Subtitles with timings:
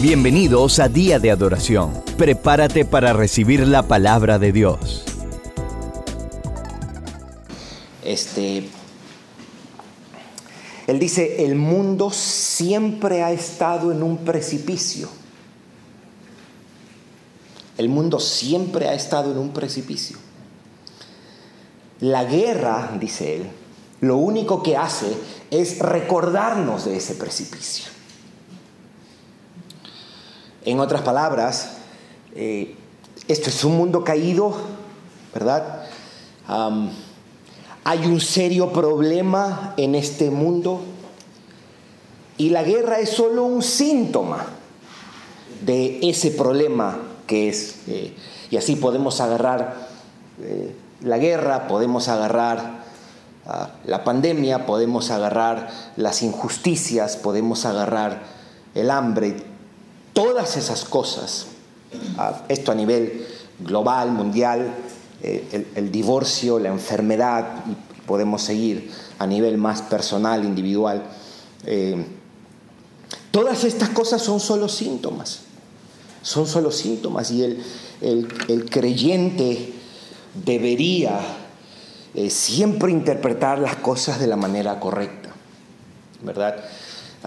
[0.00, 1.92] Bienvenidos a Día de Adoración.
[2.16, 5.02] Prepárate para recibir la palabra de Dios.
[8.04, 8.68] Este,
[10.86, 15.08] él dice, el mundo siempre ha estado en un precipicio.
[17.76, 20.16] El mundo siempre ha estado en un precipicio.
[21.98, 23.50] La guerra, dice él,
[24.00, 25.08] lo único que hace
[25.50, 27.97] es recordarnos de ese precipicio.
[30.68, 31.78] En otras palabras,
[32.34, 32.76] eh,
[33.26, 34.54] esto es un mundo caído,
[35.32, 35.86] ¿verdad?
[37.84, 40.82] hay un serio problema en este mundo
[42.36, 44.44] y la guerra es solo un síntoma
[45.62, 47.76] de ese problema que es.
[47.86, 48.14] Eh,
[48.50, 49.88] y así podemos agarrar
[50.42, 52.82] eh, la guerra, podemos agarrar
[53.46, 58.20] ah, la pandemia, podemos agarrar las injusticias, podemos agarrar
[58.74, 59.47] el hambre,
[60.18, 61.46] todas esas cosas,
[62.48, 63.24] esto a nivel
[63.60, 64.74] global, mundial,
[65.22, 71.04] eh, el, divorcio, la enfermedad, y podemos seguir a nivel más personal, individual.
[71.66, 72.04] Eh,
[73.30, 75.42] todas estas cosas son solo síntomas,
[76.22, 77.44] son solo síntomas y
[78.00, 79.72] el, creyente
[80.44, 81.20] debería
[82.14, 85.30] eh, siempre interpretar las cosas de la manera correcta,
[86.24, 86.56] ¿verdad?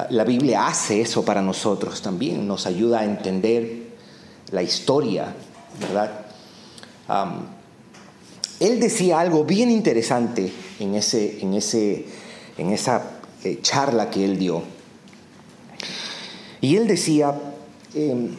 [0.10, 3.92] La Biblia hace eso para nosotros también, nos ayuda a entender
[4.52, 5.34] la historia,
[5.80, 6.26] ¿verdad?
[8.62, 12.06] él decía algo bien interesante en, ese, en, ese,
[12.58, 14.64] en esa eh, charla que él dio.
[16.62, 17.34] Y él decía,
[17.96, 18.30] em,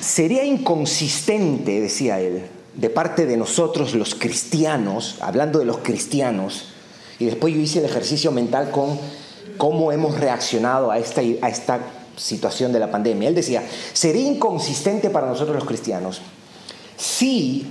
[0.00, 6.71] sería inconsistente, decía él, de parte de nosotros los cristianos, hablando de los cristianos,
[7.22, 8.98] y después yo hice el ejercicio mental con
[9.56, 11.80] cómo hemos reaccionado a esta, a esta
[12.16, 13.28] situación de la pandemia.
[13.28, 16.20] Él decía, sería inconsistente para nosotros los cristianos
[17.02, 17.66] si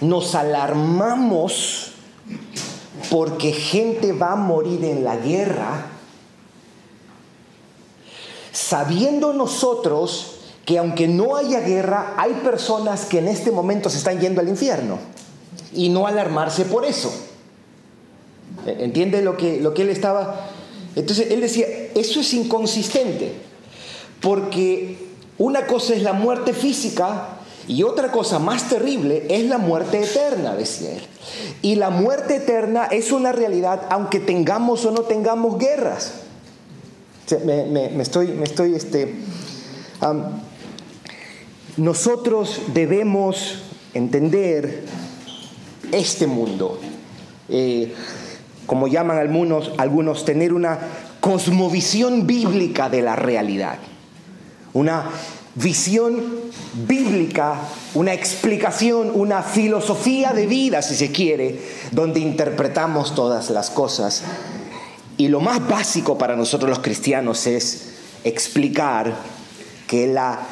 [0.00, 1.92] nos alarmamos
[3.10, 5.86] porque gente va a morir en la guerra,
[8.52, 14.20] sabiendo nosotros que aunque no haya guerra, hay personas que en este momento se están
[14.20, 14.98] yendo al infierno
[15.72, 17.12] y no alarmarse por eso.
[18.66, 20.48] ¿Entiende lo que, lo que él estaba?
[20.96, 23.32] Entonces él decía, eso es inconsistente,
[24.20, 24.96] porque
[25.38, 27.28] una cosa es la muerte física
[27.68, 31.02] y otra cosa más terrible es la muerte eterna, decía él.
[31.62, 36.14] Y la muerte eterna es una realidad aunque tengamos o no tengamos guerras.
[37.44, 39.14] me, estoy, me estoy, este,
[41.76, 43.58] nosotros debemos
[43.94, 44.84] entender
[45.92, 46.78] este mundo.
[47.48, 47.94] Eh,
[48.70, 50.78] como llaman algunos, algunos, tener una
[51.18, 53.78] cosmovisión bíblica de la realidad,
[54.74, 55.06] una
[55.56, 56.22] visión
[56.86, 57.56] bíblica,
[57.94, 61.60] una explicación, una filosofía de vida, si se quiere,
[61.90, 64.22] donde interpretamos todas las cosas.
[65.16, 69.16] Y lo más básico para nosotros los cristianos es explicar
[69.88, 70.46] que la,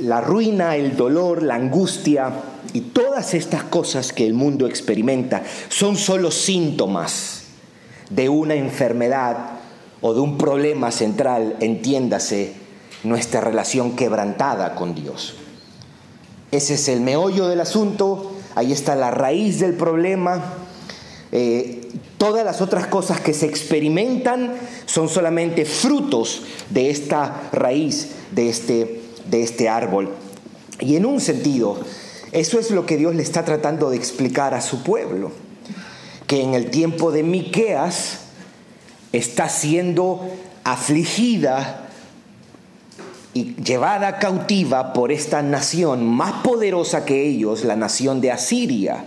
[0.00, 2.32] la ruina, el dolor, la angustia
[2.76, 7.44] y todas estas cosas que el mundo experimenta son solo síntomas
[8.10, 9.52] de una enfermedad
[10.02, 12.52] o de un problema central, entiéndase,
[13.02, 15.36] nuestra relación quebrantada con Dios.
[16.50, 20.42] Ese es el meollo del asunto, ahí está la raíz del problema.
[21.32, 21.80] Eh,
[22.18, 24.52] todas las otras cosas que se experimentan
[24.84, 29.00] son solamente frutos de esta raíz, de este,
[29.30, 30.10] de este árbol.
[30.78, 31.78] Y en un sentido,
[32.36, 35.32] eso es lo que Dios le está tratando de explicar a su pueblo
[36.26, 38.18] que en el tiempo de Miqueas
[39.12, 40.28] está siendo
[40.62, 41.88] afligida
[43.32, 49.04] y llevada cautiva por esta nación más poderosa que ellos, la nación de Asiria.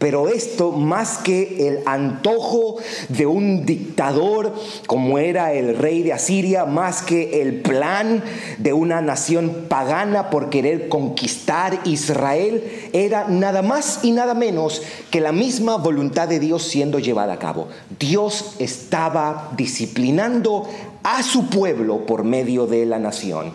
[0.00, 2.76] Pero esto, más que el antojo
[3.10, 4.54] de un dictador
[4.86, 8.24] como era el rey de Asiria, más que el plan
[8.56, 12.64] de una nación pagana por querer conquistar Israel,
[12.94, 14.80] era nada más y nada menos
[15.10, 17.68] que la misma voluntad de Dios siendo llevada a cabo.
[17.98, 20.66] Dios estaba disciplinando
[21.02, 23.52] a su pueblo por medio de la nación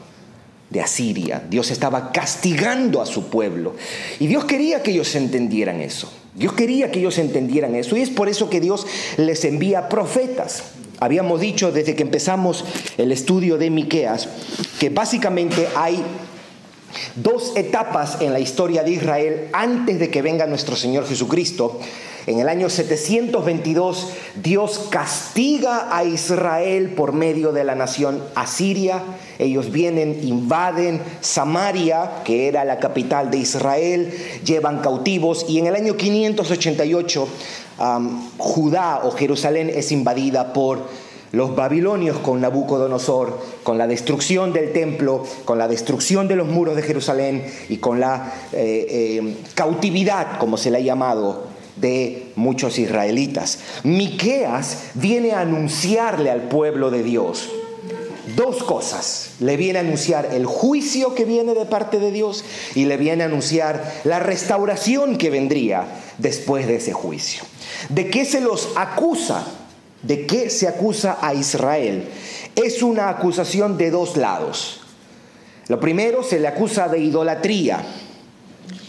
[0.70, 1.44] de Asiria.
[1.50, 3.74] Dios estaba castigando a su pueblo.
[4.20, 6.12] Y Dios quería que ellos entendieran eso.
[6.36, 8.86] Dios quería que ellos entendieran eso y es por eso que Dios
[9.18, 10.64] les envía profetas.
[11.00, 12.66] Habíamos dicho desde que empezamos
[12.98, 14.28] el estudio de Miqueas
[14.80, 16.02] que básicamente hay
[17.16, 21.80] dos etapas en la historia de Israel antes de que venga nuestro Señor Jesucristo.
[22.28, 24.08] En el año 722
[24.42, 29.04] Dios castiga a Israel por medio de la nación asiria.
[29.38, 34.12] Ellos vienen, invaden Samaria, que era la capital de Israel,
[34.44, 37.28] llevan cautivos y en el año 588
[38.38, 40.88] Judá o Jerusalén es invadida por
[41.32, 46.76] los babilonios con Nabucodonosor, con la destrucción del templo, con la destrucción de los muros
[46.78, 52.80] de Jerusalén y con la eh, eh, cautividad, como se le ha llamado, de muchos
[52.80, 53.60] israelitas.
[53.84, 57.50] Miqueas viene a anunciarle al pueblo de Dios
[58.36, 59.32] dos cosas.
[59.40, 62.44] Le viene a anunciar el juicio que viene de parte de Dios
[62.74, 65.86] y le viene a anunciar la restauración que vendría
[66.18, 67.44] después de ese juicio.
[67.90, 69.46] ¿De qué se los acusa?
[70.02, 72.08] ¿De qué se acusa a Israel?
[72.56, 74.82] Es una acusación de dos lados.
[75.68, 77.84] Lo primero, se le acusa de idolatría.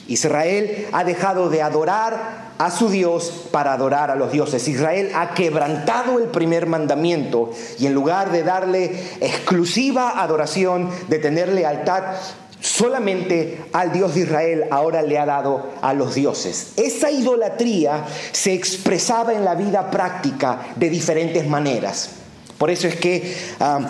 [0.09, 4.67] Israel ha dejado de adorar a su Dios para adorar a los dioses.
[4.69, 11.49] Israel ha quebrantado el primer mandamiento y en lugar de darle exclusiva adoración, de tener
[11.49, 12.05] lealtad
[12.61, 16.73] solamente al Dios de Israel, ahora le ha dado a los dioses.
[16.77, 22.11] Esa idolatría se expresaba en la vida práctica de diferentes maneras.
[22.59, 23.81] Por eso es que ah,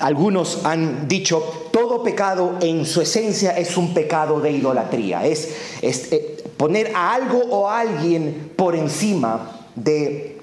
[0.00, 5.48] algunos han dicho, todo pecado en su esencia es un pecado de idolatría, es,
[5.82, 10.38] eh, poner a algo o a alguien por encima de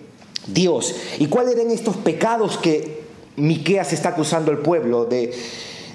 [0.48, 0.96] Dios.
[1.20, 3.02] ¿Y cuáles eran estos pecados que
[3.38, 5.34] Miqueas está acusando al pueblo de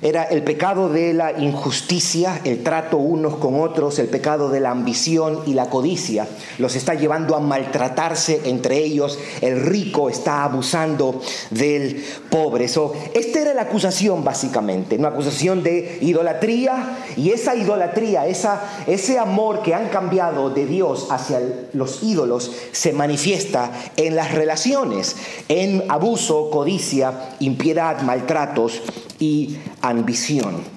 [0.02, 4.70] era el pecado de la injusticia, el trato unos con otros, el pecado de la
[4.70, 6.26] ambición y la codicia.
[6.58, 9.18] Los está llevando a maltratarse entre ellos.
[9.40, 11.20] El rico está abusando
[11.50, 12.66] del pobre.
[12.66, 19.62] esta era la acusación básicamente, una acusación de idolatría y esa idolatría, esa, ese amor
[19.62, 21.40] que han cambiado de Dios hacia
[21.72, 25.16] los ídolos se manifiesta en las relaciones,
[25.48, 28.82] en abuso, codicia, impiedad, maltratos
[29.18, 30.76] y ambición.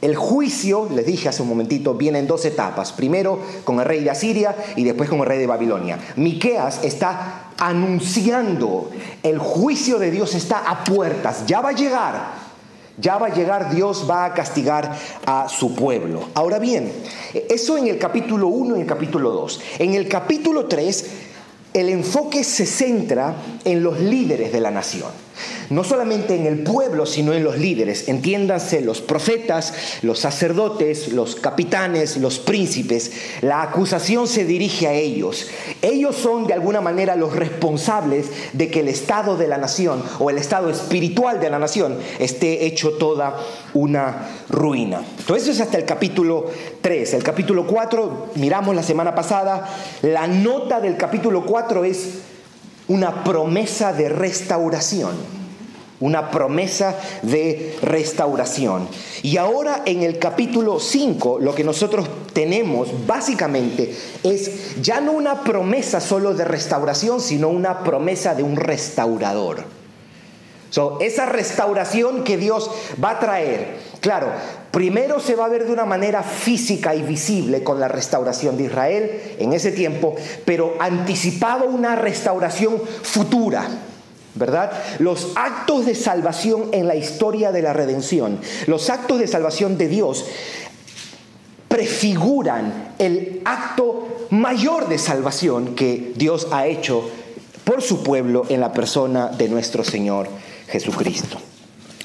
[0.00, 2.92] El juicio, les dije hace un momentito, viene en dos etapas.
[2.92, 5.98] Primero con el rey de Asiria y después con el rey de Babilonia.
[6.16, 8.90] Miqueas está anunciando
[9.22, 12.48] el juicio de Dios está a puertas, ya va a llegar.
[13.00, 14.92] Ya va a llegar, Dios va a castigar
[15.24, 16.30] a su pueblo.
[16.34, 16.92] Ahora bien,
[17.48, 19.60] eso en el capítulo 1 y el capítulo 2.
[19.78, 21.06] En el capítulo 3,
[21.74, 25.27] el enfoque se centra en los líderes de la nación
[25.70, 28.08] no solamente en el pueblo, sino en los líderes.
[28.08, 33.12] Entiéndanse, los profetas, los sacerdotes, los capitanes, los príncipes.
[33.40, 35.48] La acusación se dirige a ellos.
[35.82, 40.30] Ellos son de alguna manera los responsables de que el estado de la nación o
[40.30, 43.36] el estado espiritual de la nación esté hecho toda
[43.74, 45.02] una ruina.
[45.18, 46.46] Entonces eso es hasta el capítulo
[46.80, 47.14] 3.
[47.14, 49.68] El capítulo 4, miramos la semana pasada,
[50.02, 52.18] la nota del capítulo 4 es
[52.88, 55.38] una promesa de restauración
[56.00, 58.88] una promesa de restauración.
[59.22, 65.42] Y ahora en el capítulo 5 lo que nosotros tenemos básicamente es ya no una
[65.42, 69.64] promesa solo de restauración, sino una promesa de un restaurador.
[71.00, 72.70] esa restauración que Dios
[73.02, 74.28] va a traer, claro,
[74.70, 78.64] primero se va a ver de una manera física y visible con la restauración de
[78.64, 83.68] Israel en ese tiempo, pero anticipaba una restauración futura
[84.34, 84.70] ¿verdad?
[85.00, 89.88] Los actos de salvación en la historia de la redención, los actos de salvación de
[89.88, 90.26] Dios,
[91.68, 97.08] prefiguran el acto mayor de salvación que Dios ha hecho
[97.64, 100.28] por su pueblo en la persona de nuestro Señor
[100.68, 101.38] Jesucristo.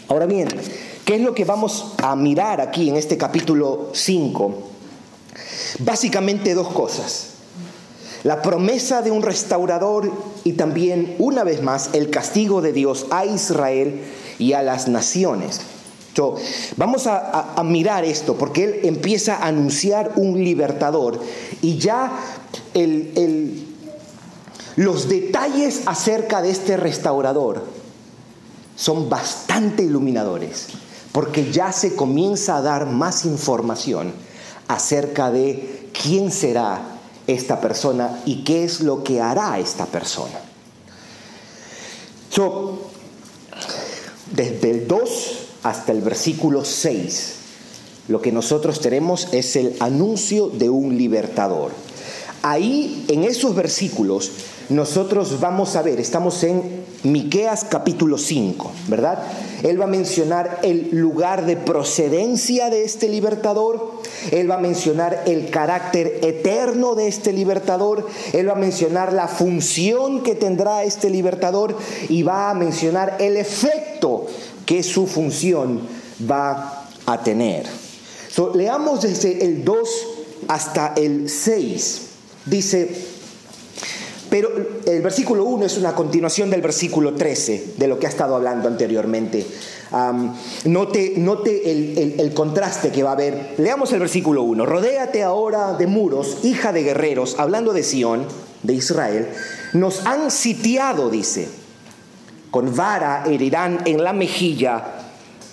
[0.09, 0.49] Ahora bien,
[1.05, 4.53] ¿qué es lo que vamos a mirar aquí en este capítulo 5?
[5.79, 7.33] Básicamente dos cosas
[8.23, 10.11] la promesa de un restaurador
[10.43, 14.01] y también, una vez más, el castigo de Dios a Israel
[14.39, 15.59] y a las naciones.
[16.77, 21.19] vamos a, mirar esto porque Él empieza a anunciar un libertador
[21.61, 22.11] y ya
[24.75, 27.65] los detalles acerca de este restaurador
[28.75, 30.67] son bastante iluminadores
[31.13, 34.11] porque ya se comienza a dar más información
[34.67, 36.81] acerca de quién será
[37.27, 40.41] esta persona y qué es lo que hará esta persona.
[44.31, 47.35] desde el 2 hasta el versículo 6,
[48.07, 51.71] lo que nosotros tenemos es el anuncio de un libertador.
[52.41, 54.31] ahí en esos versículos
[54.69, 59.23] nosotros vamos a ver, estamos en Miqueas capítulo 5, ¿verdad?
[59.63, 63.93] Él va a mencionar el lugar de procedencia de este libertador,
[64.31, 69.27] él va a mencionar el carácter eterno de este libertador, él va a mencionar la
[69.27, 71.77] función que tendrá este libertador
[72.09, 74.27] y va a mencionar el efecto
[74.65, 75.81] que su función
[76.29, 77.65] va a tener.
[78.53, 79.89] leamos desde el 2
[80.47, 82.01] hasta el 6.
[82.45, 83.12] Dice,
[84.33, 84.49] pero
[84.87, 88.67] el versículo 1 es una continuación del versículo 13, de lo que ha estado hablando
[88.67, 89.45] anteriormente.
[90.65, 93.53] note, el, el, contraste que va a haber.
[93.59, 94.65] Leamos el versículo 1.
[94.65, 98.25] Rodéate ahora de muros, hija de guerreros, hablando de Sión,
[98.63, 99.29] de Israel.
[99.73, 101.47] Nos han sitiado, dice.
[102.49, 104.95] Con vara herirán en la mejilla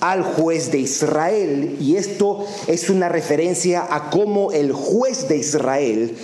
[0.00, 1.76] al juez de Israel.
[1.78, 6.16] Y esto es una referencia a cómo el juez de Israel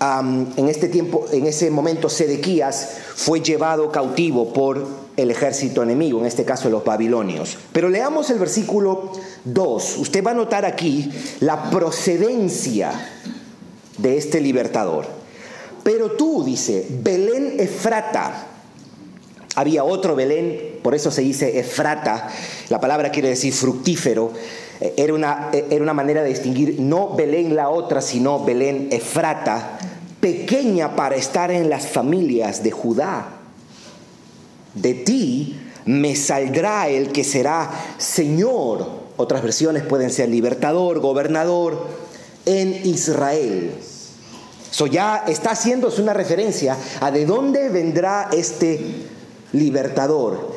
[0.00, 6.26] en este tiempo, en ese momento, Sedequías fue llevado cautivo por el ejército enemigo, en
[6.26, 7.58] este caso los babilonios.
[7.72, 9.12] Pero leamos el versículo
[9.44, 9.98] 2.
[9.98, 12.92] Usted va a notar aquí la procedencia
[13.98, 15.06] de este libertador.
[15.82, 18.46] Pero tú, dice, Belén Efrata,
[19.56, 22.28] había otro Belén, por eso se dice Efrata,
[22.68, 24.32] la palabra quiere decir fructífero,
[24.80, 29.78] era una, era una manera de distinguir no Belén la otra, sino Belén Efrata,
[30.20, 33.28] pequeña para estar en las familias de Judá.
[34.74, 39.00] De ti me saldrá el que será Señor.
[39.16, 41.86] Otras versiones pueden ser libertador, gobernador
[42.46, 43.72] en Israel.
[44.70, 48.80] Eso ya está haciéndose una referencia a de dónde vendrá este
[49.52, 50.54] libertador.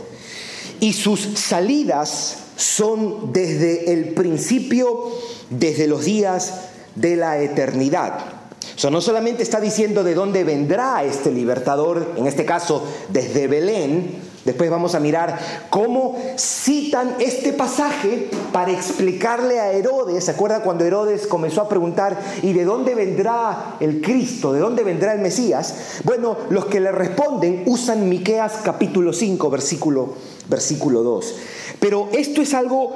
[0.80, 5.12] Y sus salidas son desde el principio,
[5.50, 6.54] desde los días
[6.96, 8.44] de la eternidad.
[8.84, 14.20] O no solamente está diciendo de dónde vendrá este libertador, en este caso desde Belén,
[14.44, 20.84] después vamos a mirar cómo citan este pasaje para explicarle a Herodes, ¿se acuerda cuando
[20.84, 24.52] Herodes comenzó a preguntar, ¿y de dónde vendrá el Cristo?
[24.52, 26.02] ¿De dónde vendrá el Mesías?
[26.04, 30.14] Bueno, los que le responden usan Miqueas capítulo 5, versículo,
[30.50, 31.36] versículo 2.
[31.80, 32.96] Pero esto es algo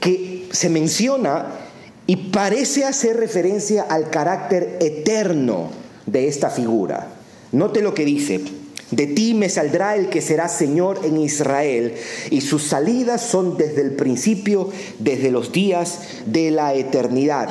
[0.00, 1.46] que se menciona
[2.06, 5.70] y parece hacer referencia al carácter eterno
[6.06, 7.08] de esta figura.
[7.52, 8.40] Note lo que dice,
[8.90, 11.94] de ti me saldrá el que será Señor en Israel,
[12.30, 17.48] y sus salidas son desde el principio, desde los días de la eternidad.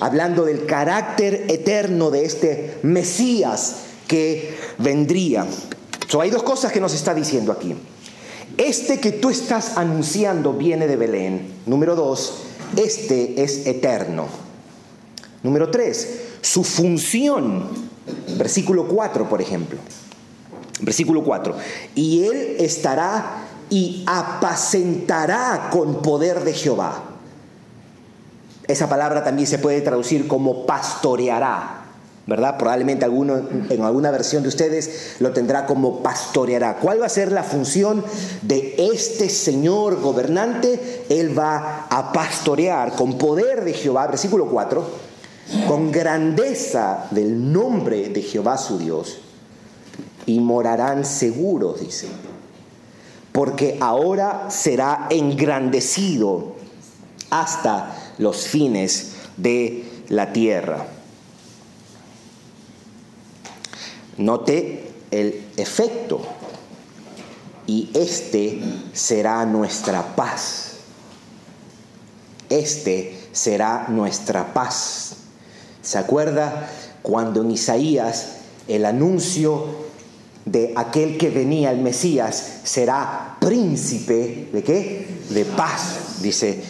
[0.00, 5.46] Hablando del carácter eterno de este Mesías que vendría.
[6.08, 7.74] So, hay dos cosas que nos está diciendo aquí.
[8.56, 11.52] Este que tú estás anunciando viene de Belén.
[11.66, 12.44] Número dos,
[12.76, 14.26] este es eterno.
[15.42, 17.68] Número tres, su función.
[18.36, 19.78] Versículo 4, por ejemplo.
[20.80, 21.56] Versículo 4.
[21.94, 27.02] Y él estará y apacentará con poder de Jehová.
[28.66, 31.83] Esa palabra también se puede traducir como pastoreará.
[32.26, 32.56] ¿Verdad?
[32.56, 33.36] Probablemente alguno,
[33.68, 36.76] en alguna versión de ustedes lo tendrá como pastoreará.
[36.76, 38.02] ¿Cuál va a ser la función
[38.42, 41.04] de este Señor gobernante?
[41.10, 44.84] Él va a pastorear con poder de Jehová, versículo 4,
[45.68, 49.18] con grandeza del nombre de Jehová su Dios,
[50.26, 52.08] y morarán seguros, dice,
[53.32, 56.54] porque ahora será engrandecido
[57.28, 60.86] hasta los fines de la tierra.
[64.18, 66.20] Note el efecto.
[67.66, 68.60] Y este
[68.92, 70.72] será nuestra paz.
[72.50, 75.16] Este será nuestra paz.
[75.82, 76.70] ¿Se acuerda
[77.02, 78.36] cuando en Isaías
[78.68, 79.84] el anuncio
[80.44, 85.06] de aquel que venía, el Mesías, será príncipe de qué?
[85.30, 86.62] De paz, dice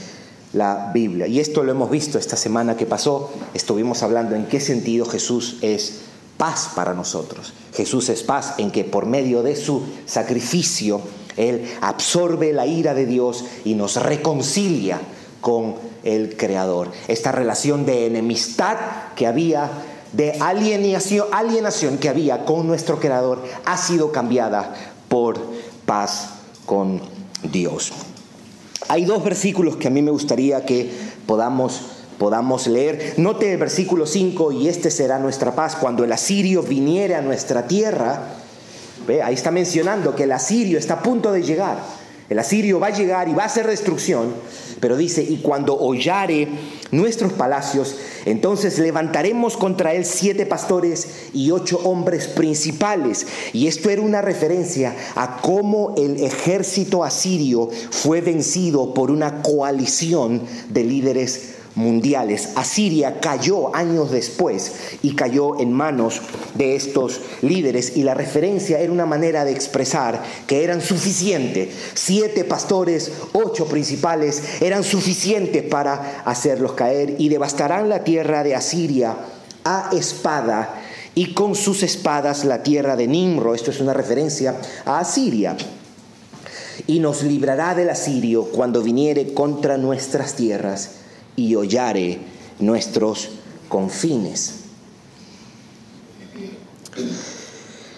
[0.52, 1.26] la Biblia.
[1.26, 3.32] Y esto lo hemos visto esta semana que pasó.
[3.52, 6.02] Estuvimos hablando en qué sentido Jesús es
[6.36, 7.52] paz para nosotros.
[7.74, 11.00] Jesús es paz en que por medio de su sacrificio
[11.36, 15.00] Él absorbe la ira de Dios y nos reconcilia
[15.40, 15.74] con
[16.04, 16.90] el Creador.
[17.08, 18.76] Esta relación de enemistad
[19.16, 19.70] que había,
[20.12, 24.74] de alienación, que había con nuestro Creador, ha sido cambiada
[25.08, 25.40] por
[25.86, 26.30] paz
[26.66, 27.00] con
[27.42, 27.92] Dios.
[28.88, 30.90] Hay dos versículos que a mí me gustaría que
[31.26, 31.80] podamos
[32.18, 33.14] podamos leer.
[33.16, 37.66] Note el versículo 5, y este será nuestra paz cuando el asirio viniere a nuestra
[37.66, 38.34] tierra.
[39.06, 39.22] ¿Ve?
[39.22, 41.78] Ahí está mencionando que el asirio está a punto de llegar.
[42.30, 44.32] El asirio va a llegar y va a hacer destrucción,
[44.80, 46.48] pero dice, y cuando hollare
[46.90, 53.26] nuestros palacios Entonces levantaremos contra él siete pastores y ocho hombres principales.
[53.52, 60.40] Y esto era una referencia a cómo el ejército asirio fue vencido por una coalición
[60.70, 62.50] de líderes mundiales.
[62.54, 66.20] Asiria cayó años después y cayó en manos
[66.54, 71.70] de estos líderes y la referencia era una manera de expresar que eran suficientes.
[71.94, 79.16] Siete pastores, ocho principales eran suficientes para hacerlos caer y devastarán la tierra de Asiria
[79.64, 80.80] a espada
[81.14, 83.54] y con sus espadas la tierra de Nimro.
[83.54, 85.56] Esto es una referencia a Asiria.
[86.86, 91.03] Y nos librará del asirio cuando viniere contra nuestras tierras
[91.36, 92.18] y hollare
[92.58, 93.30] nuestros
[93.68, 94.64] confines.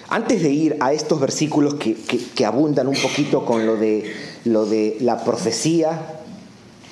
[0.08, 4.12] Antes de ir a estos versículos que, abundan un poquito con lo de,
[4.44, 6.20] lo de la profecía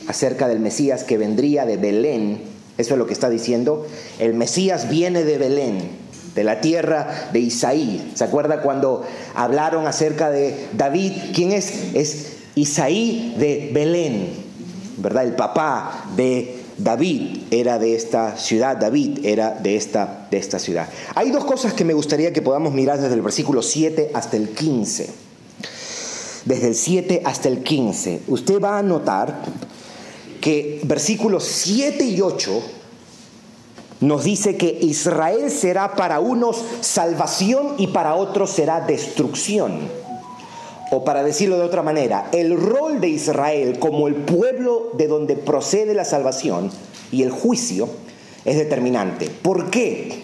[0.08, 2.42] acerca del Mesías que vendría de Belén,
[2.76, 3.86] eso es lo que está diciendo,
[4.18, 5.78] el Mesías viene de Belén,
[6.34, 8.12] de la tierra de Isaí.
[8.14, 11.12] ¿Se acuerda cuando hablaron acerca de David?
[11.32, 11.94] ¿Quién es?
[11.94, 14.43] Es Isaí de Belén.
[14.96, 15.24] ¿Verdad?
[15.24, 20.88] El papá de David era de esta ciudad, David era de esta, de esta ciudad.
[21.14, 24.50] Hay dos cosas que me gustaría que podamos mirar desde el versículo 7 hasta el
[24.50, 25.10] 15.
[26.44, 28.22] Desde el 7 hasta el 15.
[28.26, 29.42] Usted va a notar
[30.40, 32.62] que versículos 7 y 8
[34.00, 40.03] nos dice que Israel será para unos salvación y para otros será destrucción.
[40.94, 45.34] O para decirlo de otra manera, el rol de Israel como el pueblo de donde
[45.34, 46.70] procede la salvación
[47.10, 47.88] y el juicio
[48.44, 49.28] es determinante.
[49.28, 50.22] ¿Por qué?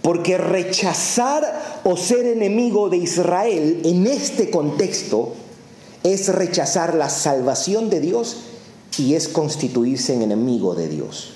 [0.00, 5.34] Porque rechazar o ser enemigo de Israel en este contexto
[6.02, 8.38] es rechazar la salvación de Dios
[8.96, 11.34] y es constituirse en enemigo de Dios.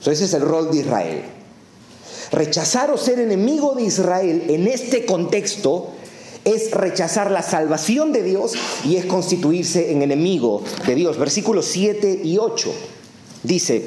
[0.00, 1.24] ese es el rol de Israel.
[2.32, 5.93] Rechazar o ser enemigo de Israel en este contexto
[6.44, 8.52] es rechazar la salvación de Dios
[8.84, 11.18] y es constituirse en enemigo de Dios.
[11.18, 12.72] Versículos 7 y 8
[13.42, 13.84] dice,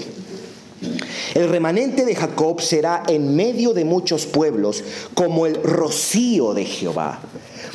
[1.34, 4.84] el remanente de Jacob será en medio de muchos pueblos
[5.14, 7.20] como el rocío de Jehová,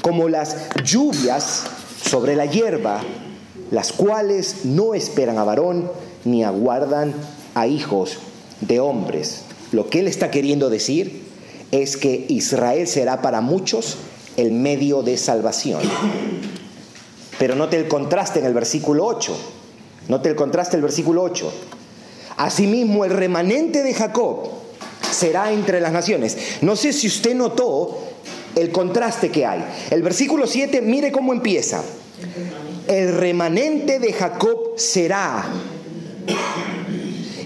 [0.03, 1.65] como las lluvias
[2.05, 3.01] sobre la hierba,
[3.71, 5.91] las cuales no esperan a varón
[6.25, 7.15] ni aguardan
[7.55, 8.19] a hijos
[8.61, 9.43] de hombres.
[9.73, 11.23] Lo que él está queriendo decir
[11.71, 13.97] es que Israel será para muchos
[14.37, 15.81] el medio de salvación.
[17.39, 19.37] Pero note el contraste en el versículo 8.
[20.09, 21.53] Note el contraste el versículo 8.
[22.37, 24.49] Asimismo, el remanente de Jacob
[25.11, 26.37] será entre las naciones.
[26.61, 27.99] No sé si usted notó
[28.55, 29.65] el contraste que hay.
[29.91, 31.83] El versículo 7, mire cómo empieza.
[32.87, 35.45] El remanente de Jacob será.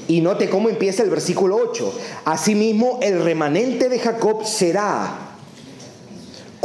[0.08, 1.92] Y note cómo empieza el versículo 8.
[2.24, 5.25] Asimismo, el remanente de Jacob será.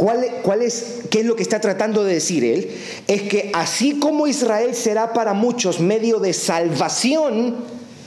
[0.02, 2.72] ¿Cuál, es, ¿Qué es lo que está tratando de decir él?
[3.06, 7.54] Es que así como Israel será para muchos medio de salvación,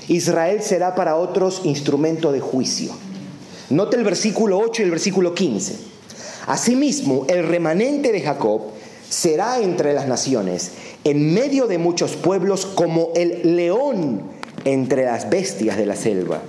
[0.10, 2.92] Israel será para otros instrumento de juicio.
[3.70, 5.78] Note el versículo 8 y el versículo 15.
[6.48, 8.64] Asimismo, el remanente de Jacob
[9.10, 10.72] será entre las naciones,
[11.06, 14.22] en medio de muchos pueblos, como el león
[14.66, 16.42] entre las bestias de la selva,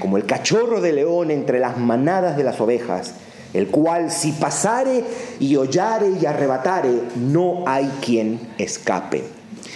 [0.00, 3.14] como el cachorro de león entre las manadas de las ovejas
[3.54, 5.04] el cual si pasare
[5.38, 9.24] y hollare y arrebatare, no hay quien escape.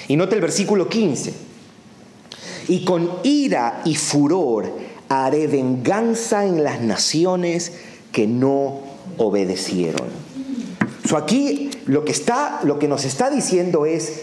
[0.08, 1.34] Y note el versículo 15.
[2.68, 4.72] Y con ira y furor
[5.08, 7.72] haré venganza en las naciones
[8.12, 8.80] que no
[9.18, 10.08] obedecieron.
[11.06, 14.22] So aquí lo que está, lo que nos está diciendo es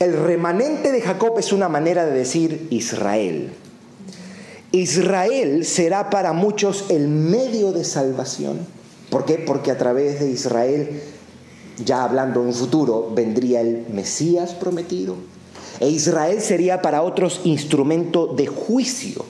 [0.00, 3.52] el remanente de Jacob es una manera de decir Israel.
[4.72, 8.66] Israel será para muchos el medio de salvación
[9.14, 9.34] ¿Por qué?
[9.34, 11.00] Porque a través de Israel,
[11.84, 15.14] ya hablando en un futuro, vendría el Mesías prometido.
[15.78, 19.24] E Israel sería para otros instrumento de juicio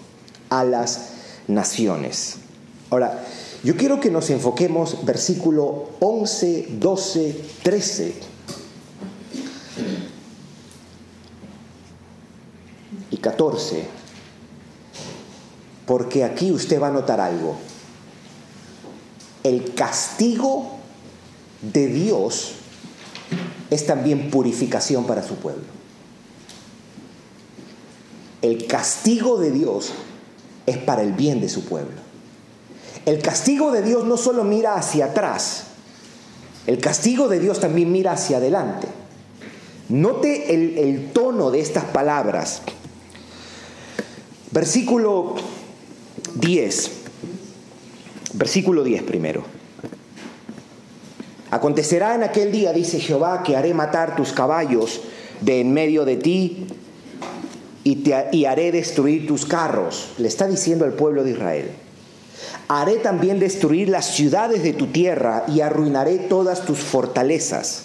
[0.49, 1.11] a las
[1.49, 2.37] naciones.
[2.89, 3.27] Ahora,
[3.63, 8.15] yo quiero que nos enfoquemos versículo 11, 12, 13.
[13.11, 13.85] Y 14.
[15.85, 17.59] Porque aquí usted va a notar algo
[19.45, 20.79] el castigo
[21.61, 22.55] de Dios
[23.71, 25.63] es también purificación para su pueblo.
[28.43, 29.93] El castigo de Dios
[30.67, 32.03] es para el bien de su pueblo.
[33.07, 35.65] El castigo de Dios no solo mira hacia atrás,
[36.67, 38.89] el castigo de Dios también mira hacia adelante.
[39.91, 42.63] Note el, tono de estas palabras.
[44.51, 45.35] Versículo
[46.37, 47.04] 10.
[48.35, 49.45] Versículo 10 primero.
[51.51, 55.03] Acontecerá en aquel día, dice Jehová, que haré matar tus caballos
[55.41, 56.67] de en medio de ti
[57.85, 60.11] y, te, y haré destruir tus carros.
[60.19, 61.71] Le está diciendo al pueblo de Israel.
[62.67, 67.85] Haré también destruir las ciudades de tu tierra y arruinaré todas tus fortalezas.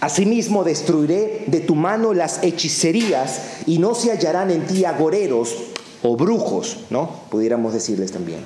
[0.00, 5.54] Asimismo destruiré de tu mano las hechicerías y no se hallarán en ti agoreros
[6.02, 7.22] o brujos, ¿no?
[7.30, 8.40] Pudiéramos decirles también.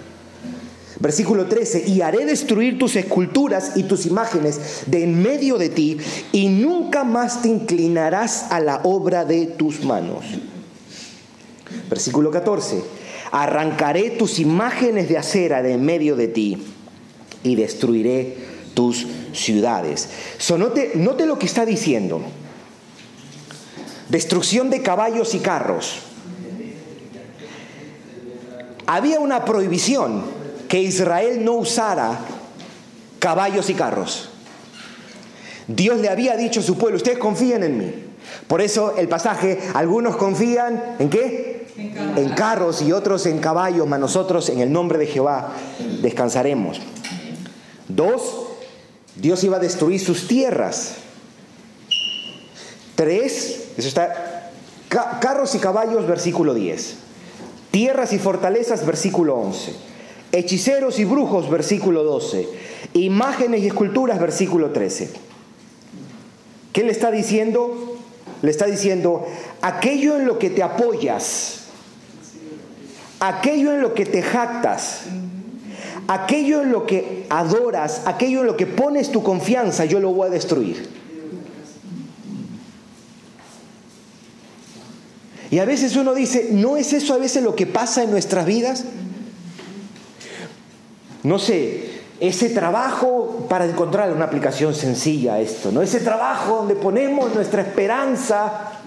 [1.01, 5.99] Versículo 13, y haré destruir tus esculturas y tus imágenes de en medio de ti,
[6.31, 10.25] y nunca más te inclinarás a la obra de tus manos.
[11.91, 12.85] Versículo 14,
[13.33, 16.63] arrancaré tus imágenes de acera de en medio de ti,
[17.43, 18.37] y destruiré
[18.75, 20.09] tus ciudades.
[20.39, 22.23] So, note, note lo que está diciendo.
[24.09, 26.12] Destrucción de caballos y carros.
[28.93, 30.23] Había una prohibición
[30.69, 32.19] que Israel no usara
[33.21, 34.29] caballos y carros.
[35.67, 37.95] Dios le había dicho a su pueblo, ustedes confían en mí.
[38.47, 41.69] Por eso el pasaje, algunos confían en qué?
[41.75, 45.55] En carros, en carros y otros en caballos, mas nosotros en el nombre de Jehová
[46.03, 46.79] descansaremos.
[47.89, 48.21] Dos,
[49.17, 50.97] Dios iba a destruir sus tierras.
[52.95, 54.51] Tres, eso está,
[55.19, 57.02] carros y caballos, versículo 10.
[57.73, 59.73] Tierras y fortalezas, versículo 11.
[60.31, 62.47] Hechiceros y brujos, versículo 12.
[62.93, 65.11] Imágenes y esculturas, versículo 13.
[66.75, 67.97] ¿Qué le está diciendo?
[68.43, 69.27] Le está diciendo,
[69.63, 71.65] aquello en lo que te apoyas,
[73.21, 75.05] aquello en lo que te jactas,
[76.09, 80.27] aquello en lo que adoras, aquello en lo que pones tu confianza, yo lo voy
[80.27, 81.02] a destruir.
[85.53, 88.47] Y a veces uno dice, ¿no es eso a veces lo que pasa en nuestras
[88.47, 88.87] vidas?
[91.25, 95.83] No sé, ese trabajo para encontrar una aplicación sencilla a esto, ¿no?
[95.83, 98.81] Ese trabajo donde ponemos nuestra esperanza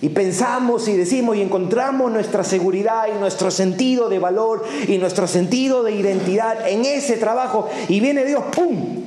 [0.00, 5.26] y pensamos y decimos y encontramos nuestra seguridad y nuestro sentido de valor y nuestro
[5.26, 9.02] sentido de identidad en ese trabajo y viene Dios, ¡pum!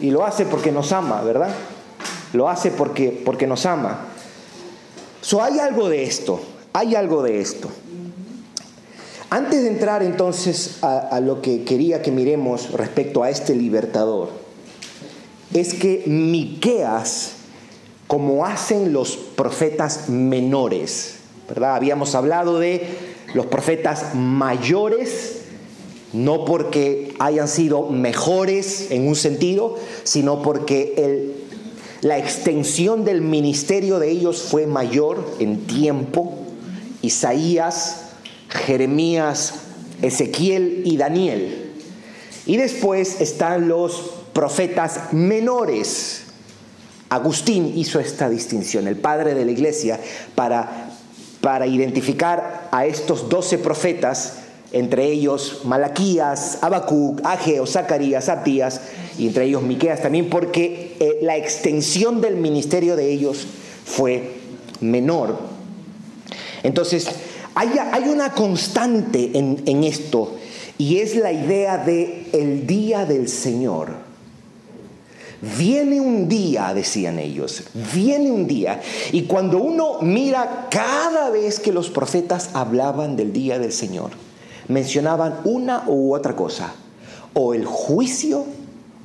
[0.00, 1.50] Y lo hace porque nos ama, ¿verdad?
[2.32, 4.11] Lo hace porque, porque nos ama.
[5.22, 6.40] So, hay algo de esto,
[6.74, 7.70] hay algo de esto.
[9.30, 14.28] Antes de entrar entonces a, a lo que quería que miremos respecto a este libertador,
[15.54, 17.32] es que Miqueas
[18.12, 21.14] como hacen los profetas menores.
[21.48, 21.76] ¿verdad?
[21.76, 22.86] Habíamos hablado de
[23.32, 25.40] los profetas mayores,
[26.12, 31.41] no porque hayan sido mejores en un sentido, sino porque el,
[32.02, 36.36] la extensión del ministerio de ellos fue mayor en tiempo.
[37.00, 38.02] Isaías,
[38.48, 39.54] Jeremías,
[40.02, 41.72] Ezequiel y Daniel.
[42.44, 46.22] Y después están los profetas menores,
[47.12, 50.00] Agustín hizo esta distinción, el padre de la iglesia,
[50.34, 50.90] para,
[51.42, 54.41] para identificar a estos doce profetas,
[54.72, 58.80] entre ellos Malaquías, Habacuc, Ageo, Zacarías, Abdías,
[59.18, 63.46] y entre ellos Miqueas también, porque eh, la extensión del ministerio de ellos
[63.84, 64.32] fue
[64.80, 65.38] menor.
[66.62, 67.08] Entonces,
[67.54, 70.34] hay, hay una constante en, en esto,
[70.78, 73.90] y es la idea de el día del Señor.
[75.58, 78.80] Viene un día, decían ellos, viene un día.
[79.10, 84.12] Y cuando uno mira cada vez que los profetas hablaban del día del Señor,
[84.72, 86.72] mencionaban una u otra cosa,
[87.34, 88.44] o el juicio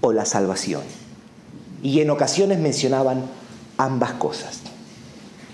[0.02, 0.82] o la salvación.
[1.84, 3.24] Y en ocasiones mencionaban
[3.78, 4.62] ambas cosas.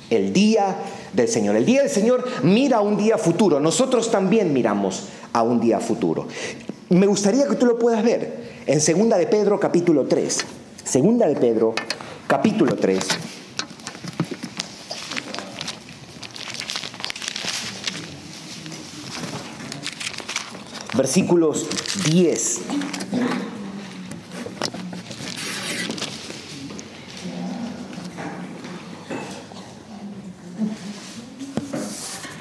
[0.10, 0.78] El día
[1.14, 1.56] del Señor.
[1.56, 3.60] El día del Señor mira a un día futuro.
[3.60, 6.28] Nosotros también miramos a un día futuro.
[6.90, 10.38] Me gustaría que tú lo puedas ver en Segunda de Pedro capítulo 3.
[10.84, 11.74] Segunda de Pedro,
[12.28, 13.00] capítulo 3.
[21.04, 21.68] Versículos
[22.06, 22.62] 10.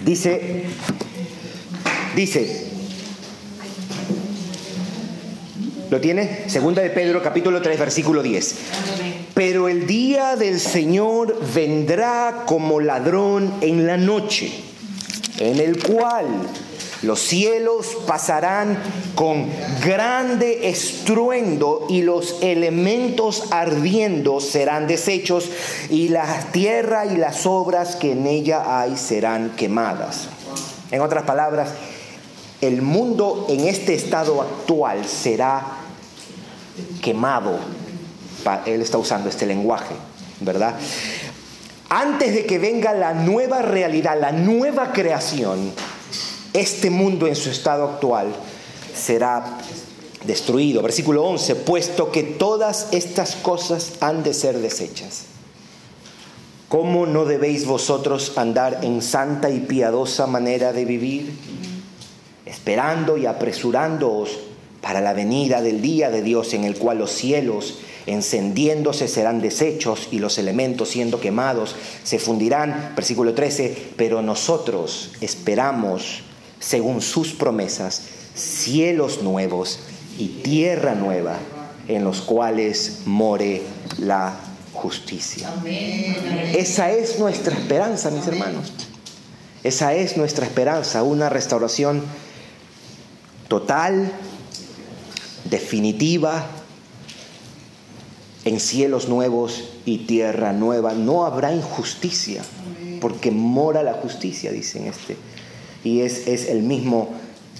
[0.04, 0.64] Dice,
[2.14, 2.70] dice,
[5.90, 6.48] ¿Lo tiene?
[6.48, 8.54] Segunda de Pedro capítulo 3 versículo 10.
[9.34, 14.52] Pero el día del Señor vendrá como ladrón en la noche,
[15.40, 16.26] en el cual
[17.02, 18.78] Los cielos pasarán
[19.16, 19.48] con
[19.84, 25.50] grande estruendo y los elementos ardiendo serán deshechos
[25.90, 30.28] y la tierra y las obras que en ella hay serán quemadas.
[30.92, 31.70] En otras palabras,
[32.60, 35.62] el mundo en este estado actual será
[37.02, 37.58] quemado.
[38.64, 39.94] Él está usando este lenguaje,
[40.40, 40.74] ¿verdad?
[41.88, 45.72] Antes de que venga la nueva realidad, la nueva creación,
[46.52, 48.28] este mundo en su estado actual
[48.94, 49.58] será
[50.24, 50.82] destruido.
[50.82, 55.24] Versículo 11, puesto que todas estas cosas han de ser desechas.
[56.68, 61.32] ¿Cómo no debéis vosotros andar en santa y piadosa manera de vivir?
[62.46, 64.30] Esperando y apresurándoos
[64.80, 70.08] para la venida del día de Dios en el cual los cielos encendiéndose serán deshechos
[70.10, 72.92] y los elementos siendo quemados se fundirán.
[72.96, 76.22] Versículo 13, pero nosotros esperamos
[76.62, 78.02] según sus promesas,
[78.34, 79.80] cielos nuevos
[80.16, 81.36] y tierra nueva
[81.88, 83.62] en los cuales more
[83.98, 84.36] la
[84.72, 85.50] justicia.
[86.54, 88.72] Esa es nuestra esperanza, mis hermanos.
[89.64, 92.02] Esa es nuestra esperanza, una restauración
[93.48, 94.12] total,
[95.44, 96.46] definitiva,
[98.44, 100.94] en cielos nuevos y tierra nueva.
[100.94, 102.42] No habrá injusticia,
[103.00, 105.16] porque mora la justicia, dicen este
[105.84, 107.08] y es, el mismo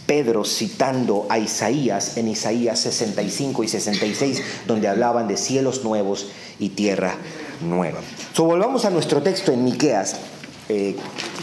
[0.06, 6.70] Pedro citando a Isaías en Isaías 65 y 66, donde hablaban de cielos nuevos y
[6.70, 7.14] tierra
[7.66, 8.00] nueva.
[8.34, 10.16] So, volvamos a nuestro texto en Miqueas.
[10.68, 10.96] Eh,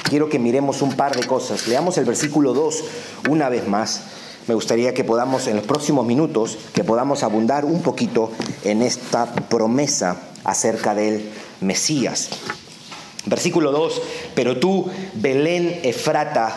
[0.04, 1.68] quiero que miremos un par de cosas.
[1.68, 2.84] Leamos el versículo 2
[3.30, 4.04] una vez más.
[4.48, 8.32] Me gustaría que podamos, en los próximos minutos, que podamos abundar un poquito
[8.64, 11.30] en esta promesa acerca del
[11.62, 12.30] Mesías.
[13.26, 14.02] Versículo 2,
[14.34, 16.56] pero tú, Belén Efrata,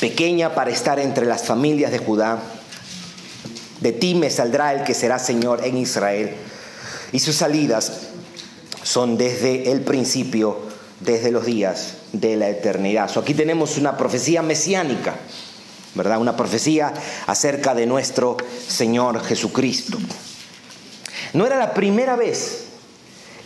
[0.00, 2.40] pequeña para estar entre las familias de Judá,
[3.80, 6.34] de ti me saldrá el que será Señor en Israel.
[7.12, 8.08] Y sus salidas
[8.82, 10.60] son desde el principio,
[11.00, 13.10] desde los días de la eternidad.
[13.16, 15.14] aquí tenemos una profecía mesiánica,
[15.94, 16.20] ¿verdad?
[16.20, 16.92] Una profecía
[17.26, 18.36] acerca de nuestro
[18.68, 19.98] Señor Jesucristo.
[21.32, 22.71] No era la primera vez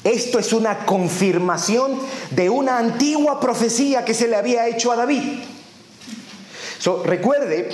[0.07, 1.99] esto es una confirmación
[2.31, 5.41] de una antigua profecía que se le había hecho a David.
[7.05, 7.71] recuerde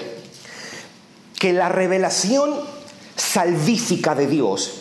[1.39, 2.55] que la revelación
[3.17, 4.81] salvífica de Dios,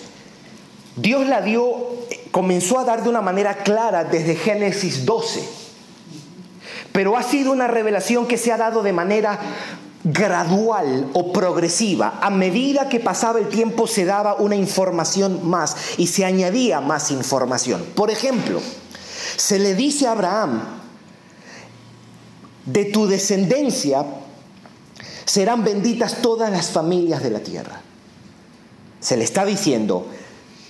[0.95, 5.43] Dios la dio, comenzó a dar de una manera clara desde Génesis 12.
[6.91, 9.39] Pero ha sido una revelación que se ha dado de manera
[10.03, 12.19] gradual o progresiva.
[12.21, 17.11] A medida que pasaba el tiempo se daba una información más y se añadía más
[17.11, 17.85] información.
[17.95, 18.61] Por ejemplo,
[19.37, 20.61] se le dice a Abraham,
[22.65, 24.05] de tu descendencia
[25.25, 27.81] serán benditas todas las familias de la tierra.
[28.99, 30.07] Se le está diciendo,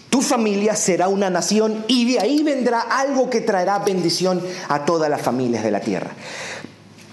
[0.09, 5.09] tu familia será una nación y de ahí vendrá algo que traerá bendición a todas
[5.09, 6.11] las familias de la tierra.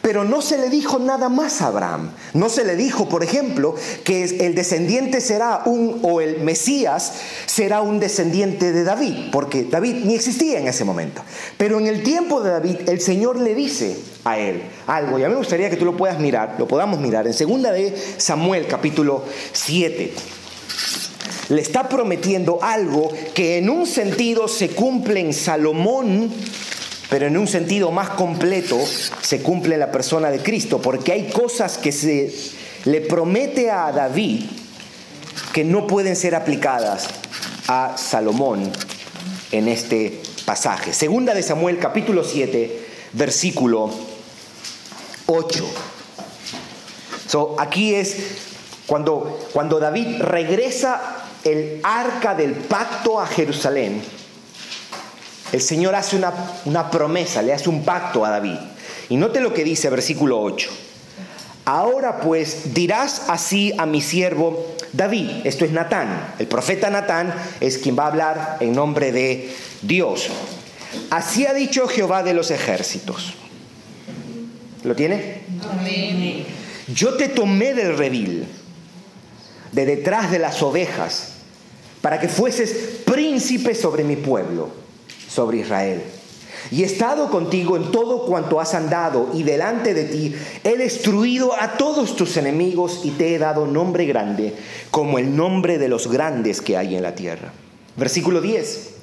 [0.09, 2.13] Pero no se le dijo nada más a Abraham.
[2.33, 7.13] No se le dijo, por ejemplo, que el descendiente será un, o el Mesías
[7.45, 11.21] será un descendiente de David, porque David ni existía en ese momento.
[11.59, 15.29] Pero en el tiempo de David, el Señor le dice a él algo, y a
[15.29, 18.67] mí me gustaría que tú lo puedas mirar, lo podamos mirar, en segunda de Samuel
[18.67, 20.15] capítulo 7
[21.51, 26.31] le está prometiendo algo que en un sentido se cumple en Salomón
[27.11, 28.79] pero en un sentido más completo
[29.23, 32.33] se cumple la persona de Cristo, porque hay cosas que se
[32.85, 34.45] le promete a David
[35.53, 37.09] que no pueden ser aplicadas
[37.67, 38.71] a Salomón
[39.53, 40.93] en este pasaje.
[40.93, 43.91] Segunda de Samuel capítulo 7, versículo
[45.27, 45.65] 8.
[47.59, 48.17] aquí es
[48.87, 54.03] cuando, cuando David regresa el arca del pacto a Jerusalén
[55.53, 56.21] el Señor hace
[56.65, 58.59] una, promesa, le hace un pacto a David.
[59.09, 60.71] Y note lo que dice versículo 8.
[61.65, 67.77] Ahora pues dirás así a mi siervo David, esto es Natán, el profeta Natán es
[67.77, 70.29] quien va a hablar en nombre de Dios.
[71.11, 73.35] Así ha dicho Jehová de los ejércitos.
[74.83, 75.43] ¿Lo tiene?
[76.95, 78.47] Yo te tomé del redil,
[79.73, 81.33] de detrás de las ovejas,
[82.01, 84.88] para que fueses príncipe sobre mi pueblo
[85.29, 86.03] sobre Israel.
[86.71, 91.53] Y he estado contigo en todo cuanto has andado, y delante de ti he destruido
[91.59, 94.55] a todos tus enemigos y te he dado nombre grande,
[94.91, 97.53] como el nombre de los grandes que hay en la tierra.
[97.97, 98.95] Versículo 10.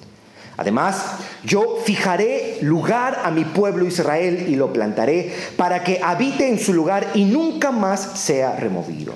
[0.57, 6.59] Además, yo fijaré lugar a mi pueblo Israel y lo plantaré para que habite en
[6.59, 9.13] su lugar y nunca más sea removido.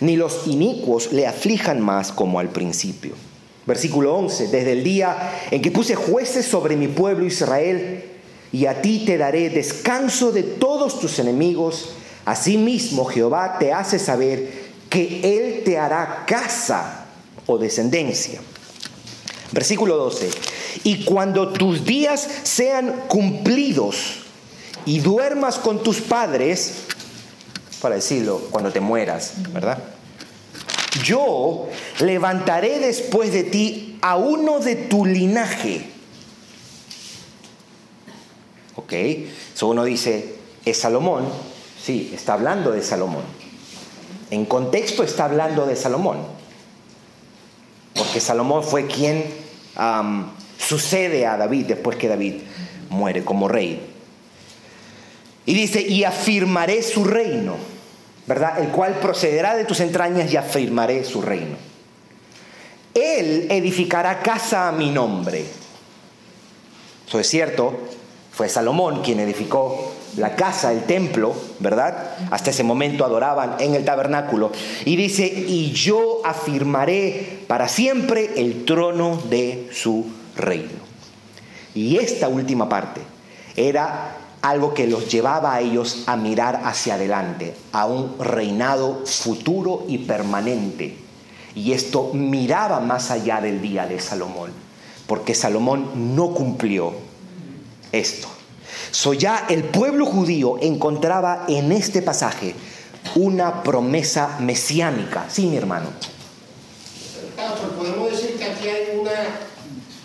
[0.00, 3.14] Ni los inicuos le aflijan más como al principio.
[3.66, 8.04] Versículo 11, desde el día en que puse jueces sobre mi pueblo Israel,
[8.52, 11.90] y a ti te daré descanso de todos tus enemigos,
[12.24, 17.06] asimismo Jehová te hace saber que Él te hará casa
[17.46, 18.40] o descendencia.
[19.52, 20.30] Versículo 12.
[20.84, 24.20] Y cuando tus días sean cumplidos
[24.84, 26.74] y duermas con tus padres,
[27.80, 29.82] para decirlo, cuando te mueras, ¿verdad?
[31.04, 31.68] Yo
[32.00, 35.84] levantaré después de ti a uno de tu linaje.
[38.76, 38.92] ¿Ok?
[39.54, 41.28] So uno dice, ¿es Salomón?
[41.82, 43.22] Sí, está hablando de Salomón.
[44.30, 46.18] En contexto está hablando de Salomón.
[47.94, 49.24] Porque Salomón fue quien
[50.58, 52.34] sucede a David después que David
[52.88, 53.80] muere como rey.
[55.46, 57.56] Y dice, y afirmaré su reino,
[58.30, 58.60] ¿verdad?
[58.60, 61.56] El cual procederá de tus entrañas y afirmaré su reino.
[62.94, 65.44] Él edificará casa a mi nombre.
[67.08, 67.76] Eso es cierto,
[68.30, 72.12] fue Salomón quien edificó la casa, el templo, ¿verdad?
[72.30, 74.52] Hasta ese momento adoraban en el tabernáculo.
[74.84, 80.78] Y dice, y yo afirmaré para siempre el trono de su reino.
[81.74, 83.00] Y esta última parte
[83.56, 89.84] era algo que los llevaba a ellos a mirar hacia adelante, a un reinado futuro
[89.88, 90.96] y permanente.
[91.54, 94.52] Y esto miraba más allá del día de Salomón,
[95.06, 96.92] porque Salomón no cumplió
[97.92, 98.28] esto.
[98.90, 102.54] So ya el pueblo judío encontraba en este pasaje
[103.16, 105.26] una promesa mesiánica.
[105.28, 105.88] Sí, mi hermano.
[107.76, 109.10] podemos decir que aquí hay una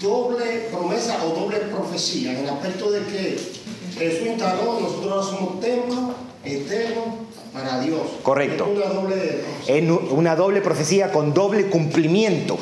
[0.02, 3.65] doble promesa o doble profecía, en el aspecto de que
[3.98, 8.02] Jesús instaló, nosotros somos templo eterno para Dios.
[8.24, 8.68] Correcto.
[8.68, 12.58] una doble en una doble profecía con doble cumplimiento.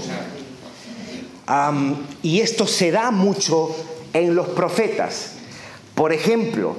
[2.22, 3.76] y esto se da mucho
[4.14, 5.32] en los profetas.
[5.96, 6.76] Por ejemplo,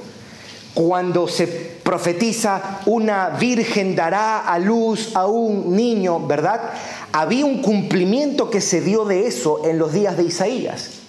[0.75, 6.73] cuando se profetiza una virgen dará a luz a un niño, ¿verdad?
[7.13, 11.04] Había un cumplimiento que se dio de eso en los días de Isaías.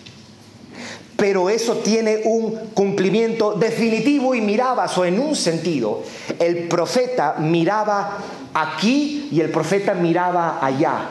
[1.17, 6.03] Pero eso tiene un cumplimiento definitivo y mirabas, o en un sentido,
[6.39, 8.17] el profeta miraba
[8.53, 11.09] aquí y el profeta miraba allá.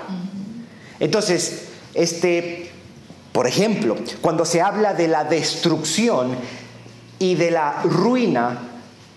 [1.00, 2.70] Entonces, este,
[3.32, 6.36] por ejemplo, cuando se habla de la destrucción,
[7.18, 8.58] y de la ruina,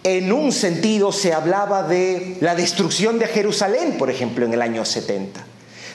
[0.03, 4.85] en un sentido se hablaba de la destrucción de Jerusalén, por ejemplo, en el año
[4.85, 5.45] 70.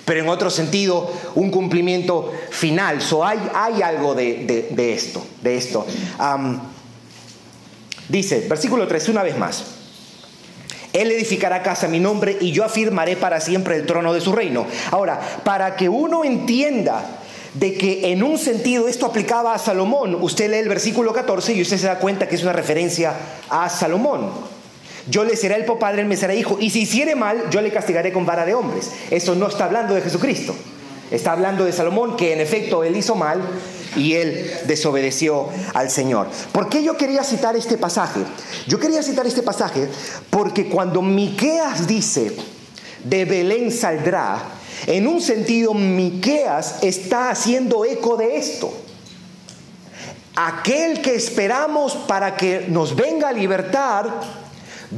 [0.05, 3.01] Pero en otro sentido, un cumplimiento final.
[3.01, 5.25] So, hay, hay algo de, esto.
[5.43, 5.87] De esto.
[8.09, 9.65] dice, versículo 3, una vez más.
[10.93, 14.33] Él edificará casa a mi nombre y yo afirmaré para siempre el trono de su
[14.33, 14.67] reino.
[14.91, 17.21] Ahora, para que uno entienda
[17.55, 20.17] de que en un sentido esto aplicaba a Salomón.
[20.21, 23.15] Usted lee el versículo 14 y usted se da cuenta que es una referencia
[23.49, 24.52] a Salomón.
[25.09, 26.59] Yo le seré el padre, él me será hijo.
[26.61, 28.91] Y si hiciere mal, yo le castigaré con vara de hombres.
[29.11, 30.55] Eso no está hablando de Jesucristo.
[31.11, 33.43] Está hablando de Salomón, que en efecto él hizo mal
[33.97, 36.29] y él desobedeció al Señor.
[36.53, 38.21] ¿Por qué yo quería citar este pasaje?
[38.67, 39.89] Yo quería citar este pasaje
[40.31, 42.35] porque cuando Miqueas dice,
[43.05, 44.39] de Belén saldrá,
[44.87, 48.73] en un sentido, Miqueas está haciendo eco de esto.
[50.35, 54.09] Aquel que esperamos para que nos venga a libertar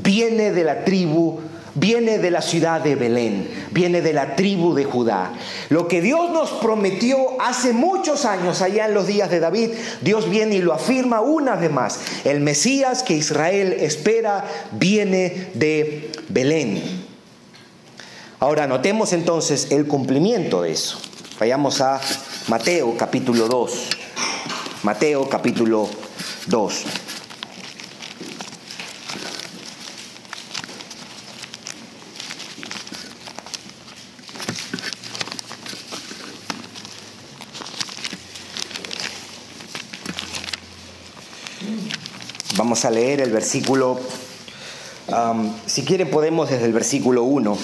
[0.03, 1.41] viene de la tribu,
[1.75, 5.33] viene de la ciudad de Belén, viene de la tribu de Judá.
[5.69, 9.71] Lo que Dios nos prometió hace muchos años, allá en los días de David,
[10.03, 12.01] Dios viene y lo afirma una vez más.
[12.25, 16.83] El Mesías que Israel espera viene de Belén.
[18.41, 20.99] Ahora notemos entonces el cumplimiento de eso.
[21.41, 22.01] Vayamos a
[22.49, 23.89] Mateo capítulo 2.
[24.83, 25.89] Mateo capítulo
[26.47, 26.85] 2.
[42.65, 44.01] Vamos a leer el versículo,
[45.67, 47.59] si quieren podemos desde el versículo 1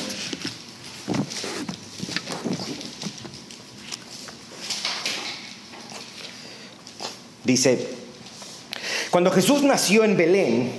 [7.44, 7.88] Dice,
[9.10, 10.70] cuando Jesús nació en Belén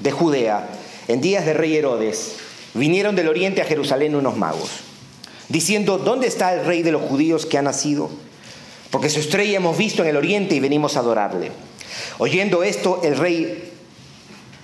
[0.00, 0.68] de Judea,
[1.08, 2.34] en días de rey Herodes,
[2.74, 4.68] vinieron del oriente a Jerusalén unos magos,
[5.48, 8.10] diciendo, ¿dónde está el rey de los judíos que ha nacido?
[8.92, 11.50] porque su estrella hemos visto en el oriente y venimos a adorarle.
[12.18, 13.72] Oyendo esto, el rey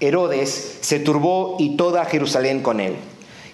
[0.01, 2.97] Herodes se turbó y toda Jerusalén con él.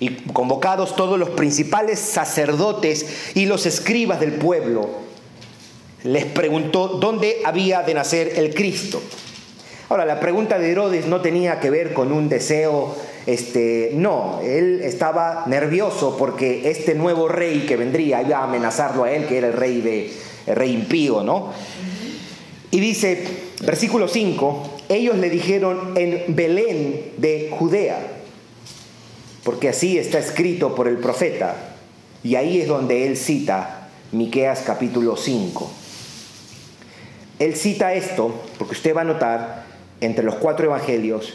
[0.00, 4.88] Y convocados todos los principales sacerdotes y los escribas del pueblo,
[6.02, 9.00] les preguntó dónde había de nacer el Cristo.
[9.88, 12.94] Ahora, la pregunta de Herodes no tenía que ver con un deseo,
[13.26, 19.12] este, no, él estaba nervioso porque este nuevo rey que vendría iba a amenazarlo a
[19.12, 20.12] él, que era el rey de
[20.46, 21.52] el rey impío, ¿no?
[22.70, 23.24] Y dice,
[23.64, 27.98] versículo 5, ellos le dijeron en Belén de Judea,
[29.42, 31.74] porque así está escrito por el profeta,
[32.22, 35.70] y ahí es donde él cita Miqueas capítulo 5.
[37.38, 39.66] Él cita esto porque usted va a notar
[40.00, 41.34] entre los cuatro evangelios,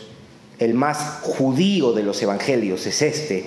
[0.60, 3.46] el más judío de los evangelios es este.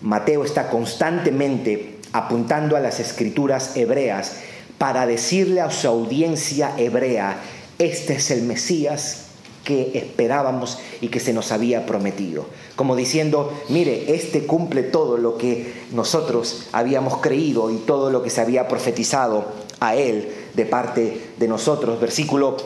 [0.00, 4.36] Mateo está constantemente apuntando a las escrituras hebreas
[4.78, 7.36] para decirle a su audiencia hebrea,
[7.78, 9.24] este es el Mesías
[9.64, 12.46] que esperábamos y que se nos había prometido.
[12.76, 18.30] Como diciendo, mire, este cumple todo lo que nosotros habíamos creído y todo lo que
[18.30, 19.46] se había profetizado
[19.80, 22.00] a él de parte de nosotros.
[22.00, 22.56] Versículo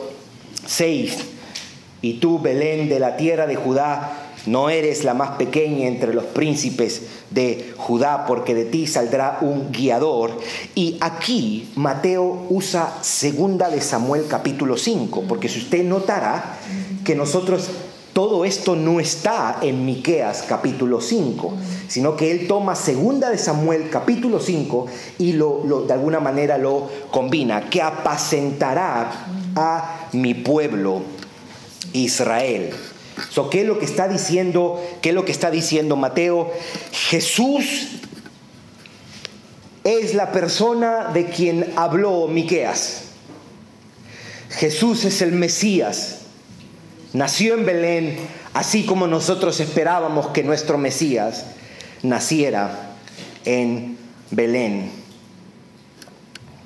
[0.65, 1.17] 6.
[2.01, 6.25] Y tú, Belén de la tierra de Judá, no eres la más pequeña entre los
[6.25, 10.37] príncipes de Judá, porque de ti saldrá un guiador.
[10.75, 16.57] Y aquí Mateo usa segunda de Samuel capítulo 5, porque si usted notará
[17.03, 17.69] que nosotros
[18.13, 21.53] todo esto no está en Miqueas capítulo 5,
[21.87, 24.87] sino que él toma segunda de Samuel capítulo 5
[25.19, 29.11] y lo, de alguna manera lo combina, que apacentará
[29.55, 31.03] a mi pueblo
[31.93, 32.73] Israel.
[33.51, 34.81] ¿Qué es lo que está diciendo?
[35.01, 36.51] ¿Qué es lo que está diciendo Mateo?
[36.91, 37.99] Jesús
[39.83, 43.03] es la persona de quien habló Miqueas.
[44.49, 46.19] Jesús es el Mesías.
[47.13, 48.17] Nació en Belén,
[48.53, 51.45] así como nosotros esperábamos que nuestro Mesías
[52.03, 52.95] naciera
[53.45, 53.97] en
[54.31, 54.91] Belén.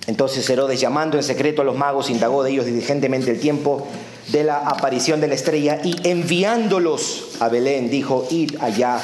[0.07, 3.87] Entonces Herodes, llamando en secreto a los magos, indagó de ellos diligentemente el tiempo
[4.31, 8.99] de la aparición de la estrella y enviándolos a Belén dijo, id allá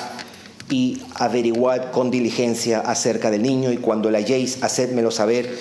[0.69, 5.57] y averiguad con diligencia acerca del niño y cuando la halléis, hacedmelo saber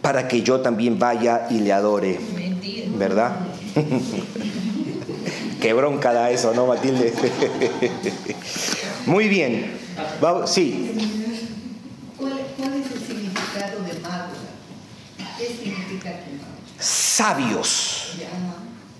[0.00, 2.18] para que yo también vaya y le adore.
[2.96, 3.36] ¿Verdad?
[5.60, 7.12] Qué bronca da eso, ¿no, Matilde?
[9.06, 9.72] Muy bien.
[10.46, 10.92] sí.
[12.16, 14.32] ¿Cuál, es el significado de mago?
[15.38, 16.20] ¿Qué significa
[16.78, 17.95] Sabios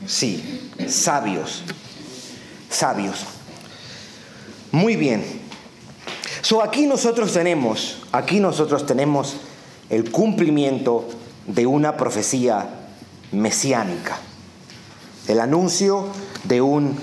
[0.06, 1.62] Sí, sabios,
[2.70, 3.24] sabios.
[4.72, 5.24] Muy bien.
[6.42, 9.36] So aquí nosotros tenemos, aquí nosotros tenemos
[9.90, 11.08] el cumplimiento
[11.46, 12.68] de una profecía
[13.32, 14.18] mesiánica.
[15.26, 16.06] El anuncio
[16.44, 16.96] de un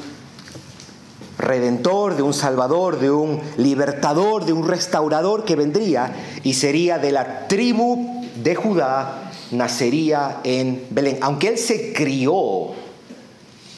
[1.38, 7.12] redentor, de un salvador, de un libertador, de un restaurador que vendría y sería de
[7.12, 11.18] la tribu de Judá, nacería en Belén.
[11.22, 12.72] Aunque él se crió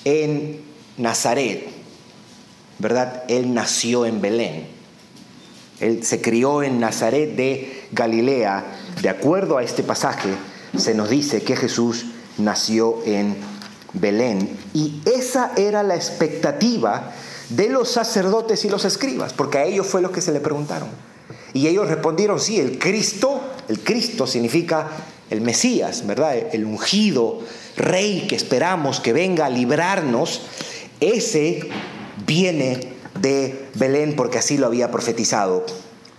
[0.06, 0.62] en
[0.97, 1.68] Nazaret,
[2.80, 3.24] ¿verdad?
[3.28, 4.68] Él nació en Belén.
[5.80, 8.64] Él se crió en Nazaret de Galilea.
[9.01, 10.30] De acuerdo a este pasaje,
[10.78, 12.06] se nos dice que Jesús
[12.38, 13.36] nació en
[13.93, 14.58] Belén.
[14.74, 17.12] Y esa era la expectativa
[17.49, 20.89] de los sacerdotes y los escribas, porque a ellos fue lo que se le preguntaron.
[21.53, 24.88] Y ellos respondieron, sí, el Cristo, el Cristo significa
[25.30, 26.36] el Mesías, ¿verdad?
[26.53, 27.39] El ungido
[27.78, 30.41] rey que esperamos que venga a librarnos,
[30.99, 31.69] ese
[32.26, 35.65] viene de Belén porque así lo había profetizado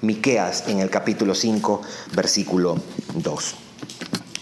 [0.03, 1.83] Miqueas en el capítulo 5,
[2.15, 2.77] versículo
[3.15, 3.55] 2.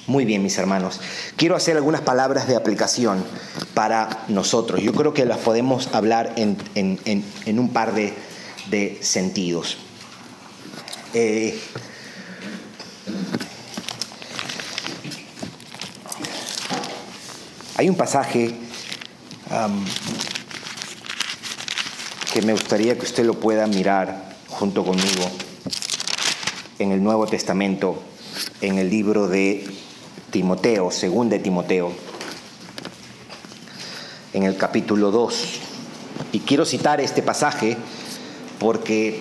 [0.06, 1.00] Muy bien, mis hermanos.
[1.36, 3.24] Quiero hacer algunas palabras de aplicación
[3.72, 4.82] para nosotros.
[4.82, 9.78] Yo creo que las podemos hablar en, un par de, sentidos.
[11.14, 11.58] Eh,
[17.76, 18.54] Hay un pasaje
[22.32, 25.28] que me gustaría que usted lo pueda mirar junto conmigo
[26.78, 28.00] en el Nuevo Testamento,
[28.60, 29.66] en el libro de
[30.30, 31.92] Timoteo, según de Timoteo,
[34.34, 35.44] en el capítulo 2.
[36.30, 37.76] Y quiero citar este pasaje
[38.60, 39.20] porque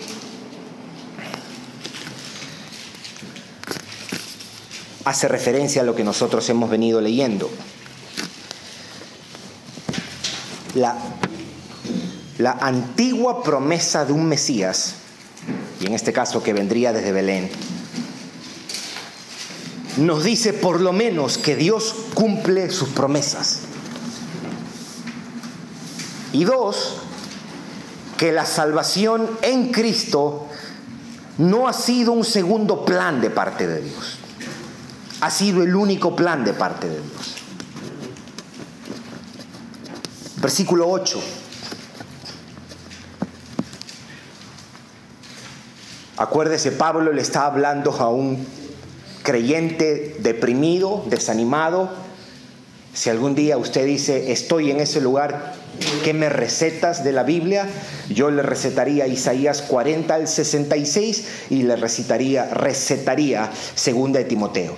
[5.06, 7.50] hace referencia a lo que nosotros hemos venido leyendo.
[10.76, 10.98] La,
[12.38, 14.96] la antigua promesa de un Mesías,
[15.80, 17.50] y en este caso que vendría desde Belén,
[19.98, 23.60] nos dice por lo menos que Dios cumple sus promesas.
[26.32, 26.96] Y dos,
[28.18, 30.48] que la salvación en Cristo
[31.38, 34.18] no ha sido un segundo plan de parte de Dios.
[35.22, 37.43] Ha sido el único plan de parte de Dios.
[40.44, 41.22] Versículo 8.
[46.18, 48.46] Acuérdese, Pablo le está hablando a un
[49.24, 51.90] creyente deprimido, desanimado.
[52.94, 55.54] Si algún día usted dice, estoy en ese lugar,
[56.04, 57.66] ¿qué me recetas de la Biblia?
[58.10, 64.76] Yo le recetaría Isaías 40 al 66 y le recitaría, recetaría segunda de Timoteo.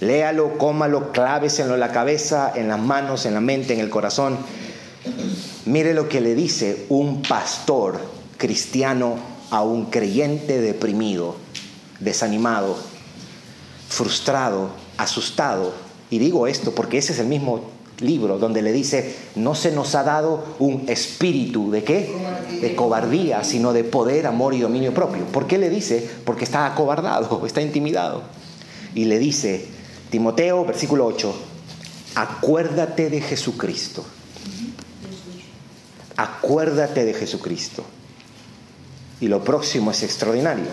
[0.00, 4.36] Léalo, cómalo, cláveselo en la cabeza, en las manos, en la mente, en el corazón.
[5.64, 8.00] Mire lo que le dice un pastor
[8.36, 9.16] cristiano
[9.50, 11.36] a un creyente deprimido,
[12.00, 12.76] desanimado,
[13.88, 15.72] frustrado, asustado.
[16.10, 19.94] Y digo esto porque ese es el mismo libro donde le dice, no se nos
[19.94, 22.12] ha dado un espíritu de qué?
[22.60, 25.24] De cobardía, sino de poder, amor y dominio propio.
[25.26, 26.08] ¿Por qué le dice?
[26.24, 28.22] Porque está acobardado, está intimidado.
[28.94, 29.66] Y le dice,
[30.10, 31.34] Timoteo, versículo 8,
[32.14, 34.04] acuérdate de Jesucristo.
[36.16, 37.84] Acuérdate de Jesucristo.
[39.20, 40.66] Y lo próximo es extraordinario.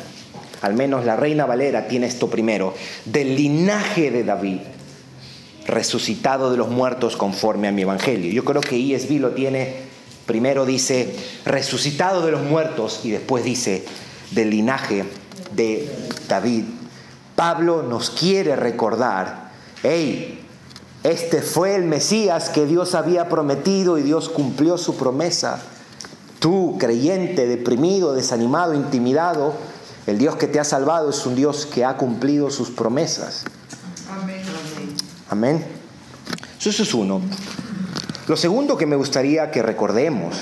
[0.61, 2.73] Al menos la reina Valera tiene esto primero.
[3.05, 4.59] Del linaje de David,
[5.65, 8.31] resucitado de los muertos conforme a mi evangelio.
[8.31, 9.75] Yo creo que ESV lo tiene,
[10.25, 11.15] primero dice,
[11.45, 13.83] resucitado de los muertos y después dice,
[14.31, 15.05] del linaje
[15.55, 15.89] de
[16.27, 16.63] David.
[17.35, 20.39] Pablo nos quiere recordar, hey,
[21.03, 25.61] este fue el Mesías que Dios había prometido y Dios cumplió su promesa.
[26.39, 29.53] Tú, creyente, deprimido, desanimado, intimidado,
[30.07, 33.43] el Dios que te ha salvado es un Dios que ha cumplido sus promesas.
[34.09, 34.41] Amén.
[35.29, 35.65] Amén.
[36.59, 37.21] Eso es uno.
[38.27, 40.35] Lo segundo que me gustaría que recordemos,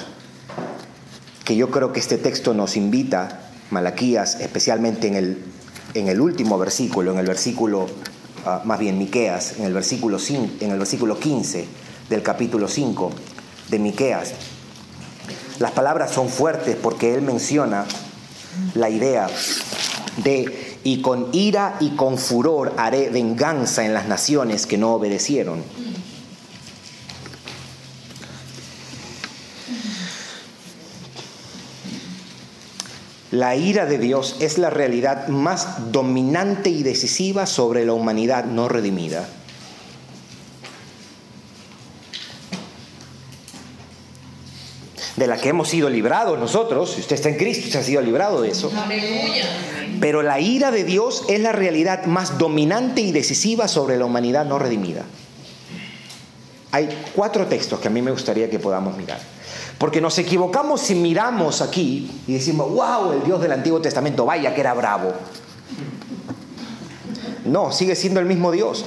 [1.43, 3.39] que yo creo que este texto nos invita,
[3.72, 5.43] Malaquías, especialmente en el,
[5.95, 7.88] en el último versículo, en el versículo,
[8.46, 11.68] uh, más bien Miqueas, en el versículo, en el versículo 15
[12.10, 13.12] del capítulo 5
[13.70, 14.34] de Miqueas.
[15.60, 17.86] Las palabras son fuertes porque él menciona
[18.74, 19.30] la idea
[20.24, 25.64] de y con ira y con furor haré venganza en las naciones que no obedecieron.
[33.32, 38.68] La ira de Dios es la realidad más dominante y decisiva sobre la humanidad no
[38.68, 39.28] redimida.
[45.22, 48.02] de la que hemos sido librados nosotros, si usted está en Cristo, se ha sido
[48.02, 48.72] librado de eso.
[50.00, 54.46] Pero la ira de Dios es la realidad más dominante y decisiva sobre la humanidad
[54.46, 55.04] no redimida.
[56.72, 59.20] Hay cuatro textos que a mí me gustaría que podamos mirar.
[59.82, 64.54] Porque nos equivocamos si miramos aquí y decimos, wow, el Dios del Antiguo Testamento, vaya
[64.54, 65.12] que era bravo.
[67.46, 68.86] No, sigue siendo el mismo Dios.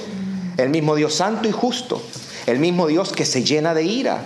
[0.55, 2.01] El mismo Dios santo y justo.
[2.45, 4.23] El mismo Dios que se llena de ira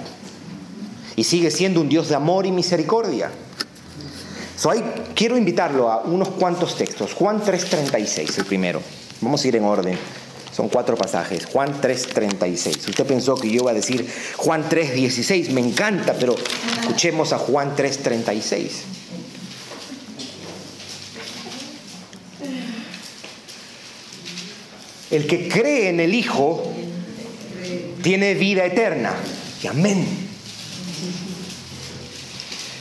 [1.15, 3.31] y sigue siendo un Dios de amor y misericordia.
[4.55, 4.69] So,
[5.15, 7.15] quiero invitarlo a unos cuantos textos.
[7.15, 8.79] Juan 3:36, el primero.
[9.21, 9.97] Vamos a ir en orden.
[10.59, 11.45] Son cuatro pasajes.
[11.45, 12.89] Juan 3:36.
[12.89, 14.05] Usted pensó que yo iba a decir
[14.35, 15.51] Juan 3:16.
[15.51, 16.35] Me encanta, pero
[16.81, 18.83] escuchemos a Juan 3:36.
[25.09, 26.69] El que cree en el Hijo
[28.03, 29.13] tiene vida eterna.
[29.63, 30.05] Y amén.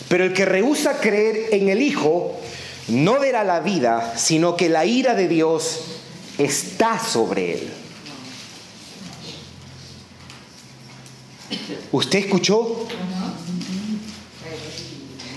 [0.09, 2.41] Pero el que rehúsa creer en el Hijo
[2.89, 5.97] no verá la vida, sino que la ira de Dios
[6.39, 7.72] está sobre él.
[11.93, 12.86] ¿Usted escuchó?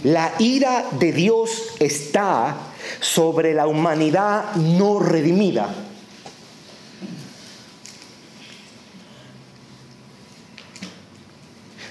[0.03, 2.55] La ira de Dios está
[2.99, 5.73] sobre la humanidad no redimida.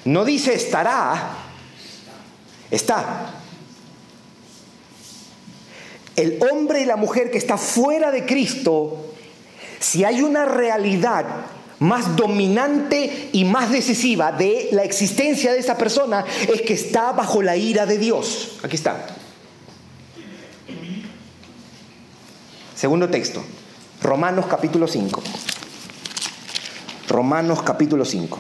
[0.04, 1.36] No dice estará,
[2.70, 3.39] está.
[6.16, 9.14] El hombre y la mujer que está fuera de Cristo,
[9.78, 11.24] si hay una realidad
[11.78, 17.42] más dominante y más decisiva de la existencia de esa persona, es que está bajo
[17.42, 18.58] la ira de Dios.
[18.62, 19.06] Aquí está.
[22.76, 23.42] Segundo texto,
[24.02, 25.22] Romanos capítulo 5.
[27.08, 28.38] Romanos capítulo 5.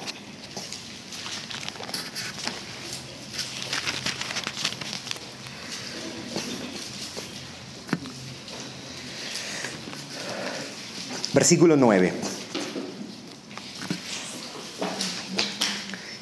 [11.40, 12.12] Versículo 9.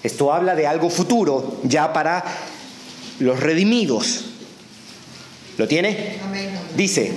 [0.04, 2.22] Esto habla de algo futuro ya para
[3.18, 4.26] los redimidos.
[5.56, 6.18] ¿Lo tiene?
[6.76, 7.10] Dice,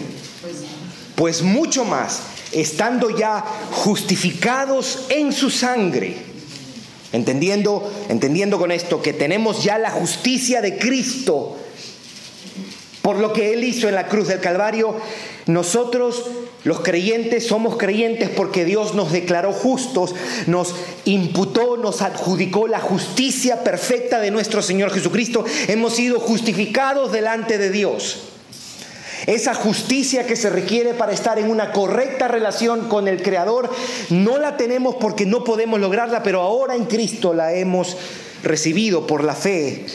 [1.13, 6.17] pues mucho más, estando ya justificados en su sangre,
[7.11, 11.55] entendiendo, entendiendo con esto que tenemos ya la justicia de Cristo
[13.01, 14.95] por lo que Él hizo en la cruz del Calvario,
[15.47, 16.23] nosotros
[16.63, 20.13] los creyentes somos creyentes porque Dios nos declaró justos,
[20.45, 20.75] nos
[21.05, 25.43] imputó, nos adjudicó la justicia perfecta de nuestro Señor Jesucristo.
[25.67, 28.19] Hemos sido justificados delante de Dios.
[29.27, 33.69] Esa justicia que se requiere para estar en una correcta relación con el Creador,
[34.09, 37.97] no la tenemos porque no podemos lograrla, pero ahora en Cristo la hemos
[38.43, 39.85] recibido por la fe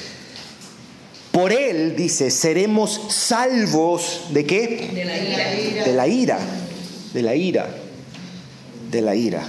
[1.37, 4.91] por él, dice, seremos salvos de qué?
[4.95, 5.85] De la ira.
[5.85, 6.39] De la ira.
[7.13, 7.77] De la ira.
[8.91, 9.43] De la ira.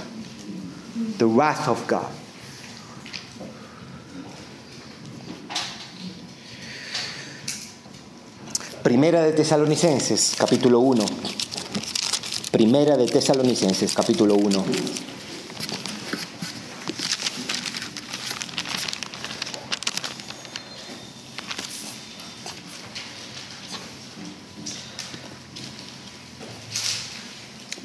[1.16, 2.10] The wrath of God.
[8.82, 11.06] Primera de Tesalonicenses, capítulo 1.
[12.50, 14.64] Primera de Tesalonicenses, capítulo 1.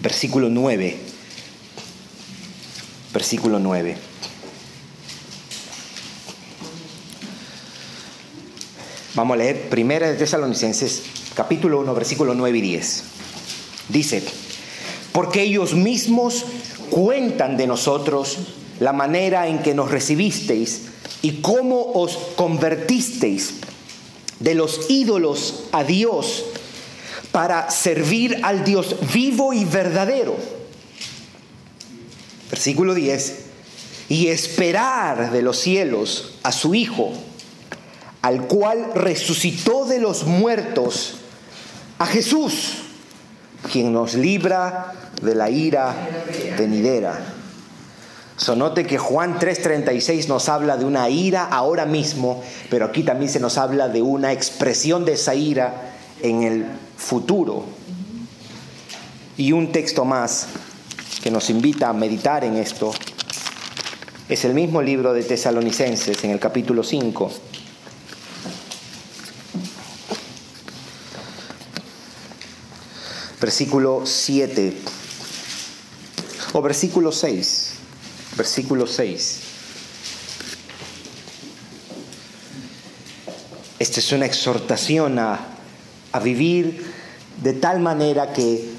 [0.04, 0.98] Versículo 9.
[3.14, 3.96] Versículo 9.
[9.16, 11.04] Vamos a leer Primera de Tesalonicenses,
[11.36, 13.04] capítulo 1, versículo 9 y 10.
[13.90, 14.24] Dice,
[15.14, 16.46] porque ellos mismos
[16.90, 18.40] cuentan de nosotros
[18.82, 20.82] la manera en que nos recibisteis
[21.22, 23.54] y cómo os convertisteis
[24.42, 26.44] de los ídolos a Dios
[27.34, 30.38] para servir al Dios vivo y verdadero.
[32.52, 33.40] Versículo 10.
[34.10, 37.12] Y esperar de los cielos a su Hijo,
[38.22, 41.16] al cual resucitó de los muertos,
[41.98, 42.84] a Jesús,
[43.72, 45.96] quien nos libra de la ira
[46.56, 47.20] venidera.
[48.38, 53.40] Sonote que Juan 3:36 nos habla de una ira ahora mismo, pero aquí también se
[53.40, 55.93] nos habla de una expresión de esa ira
[56.24, 56.66] en el
[56.98, 57.66] futuro.
[59.38, 60.48] Y un texto más
[61.22, 62.92] que nos invita a meditar en esto
[64.30, 67.32] es el mismo libro de Tesalonicenses en el capítulo 5.
[73.42, 74.78] Versículo 7
[76.54, 77.74] o versículo 6.
[78.38, 79.40] Versículo 6.
[83.80, 85.53] Esta es una exhortación a,
[86.14, 86.82] a vivir
[87.44, 88.70] de tal manera que,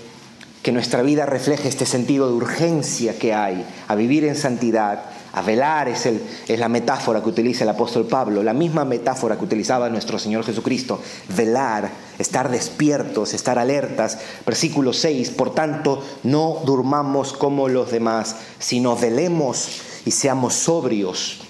[0.62, 5.04] que nuestra vida refleje este sentido de urgencia que hay, a vivir en santidad,
[5.34, 9.36] a velar es, el, es, la metáfora que utiliza el apóstol Pablo, la misma metáfora
[9.36, 11.00] que utilizaba nuestro Señor Jesucristo,
[11.36, 14.18] velar, estar despiertos, estar alertas.
[14.46, 21.43] Versículo 6, por tanto, no durmamos como los demás, sino velemos y seamos sobrios.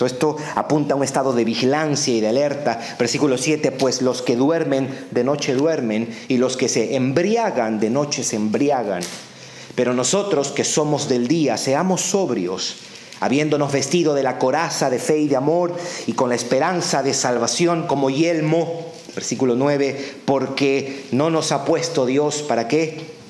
[0.00, 2.80] Esto apunta a un estado de vigilancia y de alerta.
[2.98, 7.90] Versículo 7, pues los que duermen de noche duermen y los que se embriagan de
[7.90, 9.02] noche se embriagan.
[9.74, 12.76] Pero nosotros que somos del día, seamos sobrios,
[13.20, 15.76] habiéndonos vestido de la coraza de fe y de amor
[16.06, 18.92] y con la esperanza de salvación como yelmo.
[19.14, 23.21] Versículo 9, porque no nos ha puesto Dios para qué?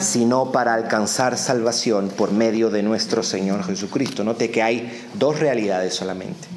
[0.00, 4.24] Sino para alcanzar salvación por medio de nuestro Señor Jesucristo.
[4.24, 6.48] Note que hay dos realidades solamente.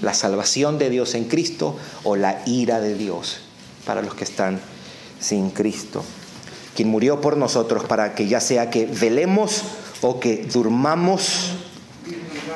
[0.00, 3.40] La salvación de Dios en Cristo o la ira de Dios
[3.86, 4.60] para los que están
[5.20, 6.02] sin Cristo.
[6.74, 9.62] Quien murió por nosotros para que ya sea que velemos
[10.00, 11.52] o que durmamos,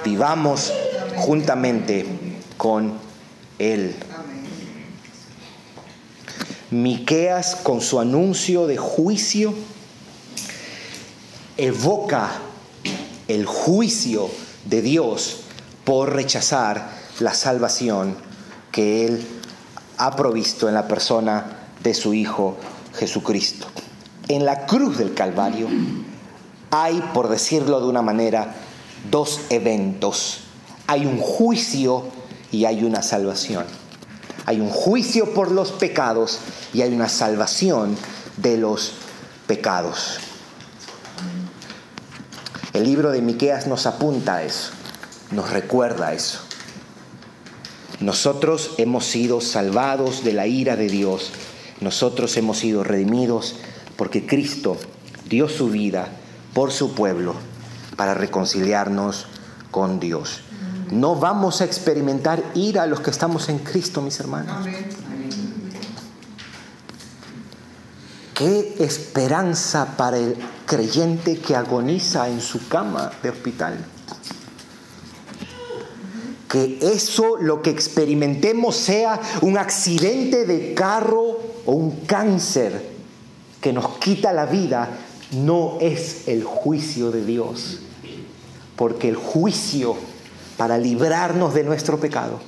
[0.04, 0.72] vivamos
[1.16, 2.06] juntamente
[2.56, 2.94] con
[3.58, 3.94] Él.
[6.70, 9.54] Miqueas con su anuncio de juicio
[11.56, 12.30] evoca
[13.28, 14.28] el juicio
[14.66, 15.38] de Dios
[15.84, 16.90] por rechazar
[17.20, 18.16] la salvación
[18.72, 19.26] que Él
[19.98, 22.56] ha provisto en la persona de su Hijo
[22.94, 23.66] Jesucristo.
[24.28, 25.68] En la cruz del Calvario
[26.70, 28.54] hay, por decirlo de una manera,
[29.10, 30.40] dos eventos.
[30.86, 32.04] Hay un juicio
[32.52, 33.64] y hay una salvación.
[34.44, 36.38] Hay un juicio por los pecados
[36.74, 37.96] y hay una salvación
[38.36, 38.92] de los
[39.46, 40.18] pecados.
[42.76, 44.70] El libro de Miqueas nos apunta a eso,
[45.30, 46.40] nos recuerda eso.
[48.00, 51.30] Nosotros hemos sido salvados de la ira de Dios.
[51.80, 53.56] Nosotros hemos sido redimidos
[53.96, 54.76] porque Cristo
[55.26, 56.08] dio su vida
[56.52, 57.34] por su pueblo
[57.96, 59.24] para reconciliarnos
[59.70, 60.42] con Dios.
[60.90, 64.66] No vamos a experimentar ira a los que estamos en Cristo, mis hermanos.
[68.36, 73.82] Qué esperanza para el creyente que agoniza en su cama de hospital.
[76.46, 82.90] Que eso, lo que experimentemos, sea un accidente de carro o un cáncer
[83.62, 84.90] que nos quita la vida,
[85.32, 87.78] no es el juicio de Dios.
[88.76, 89.96] Porque el juicio
[90.58, 92.38] para librarnos de nuestro pecado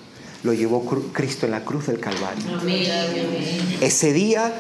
[0.43, 0.85] lo llevó
[1.15, 2.45] Cristo en la cruz del Calvario.
[3.81, 4.53] Ese día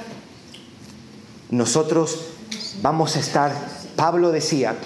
[1.50, 2.18] nosotros
[2.82, 3.52] vamos a estar,
[3.96, 4.76] Pablo decía,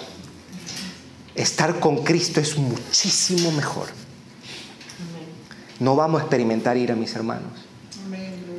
[1.35, 3.87] estar con Cristo es muchísimo mejor.
[5.79, 7.51] No vamos a experimentar ir a mis hermanos.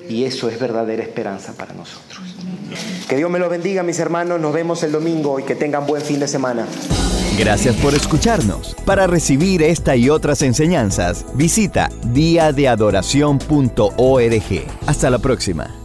[0.08, 2.22] Y eso es verdadera esperanza para nosotros.
[3.08, 4.38] Que Dios me lo bendiga, mis hermanos.
[4.40, 6.66] Nos vemos el domingo y que tengan buen fin de semana.
[7.38, 8.76] Gracias por escucharnos.
[8.84, 14.66] Para recibir esta y otras enseñanzas, visita diadeadoración.org.
[14.86, 15.83] Hasta la próxima.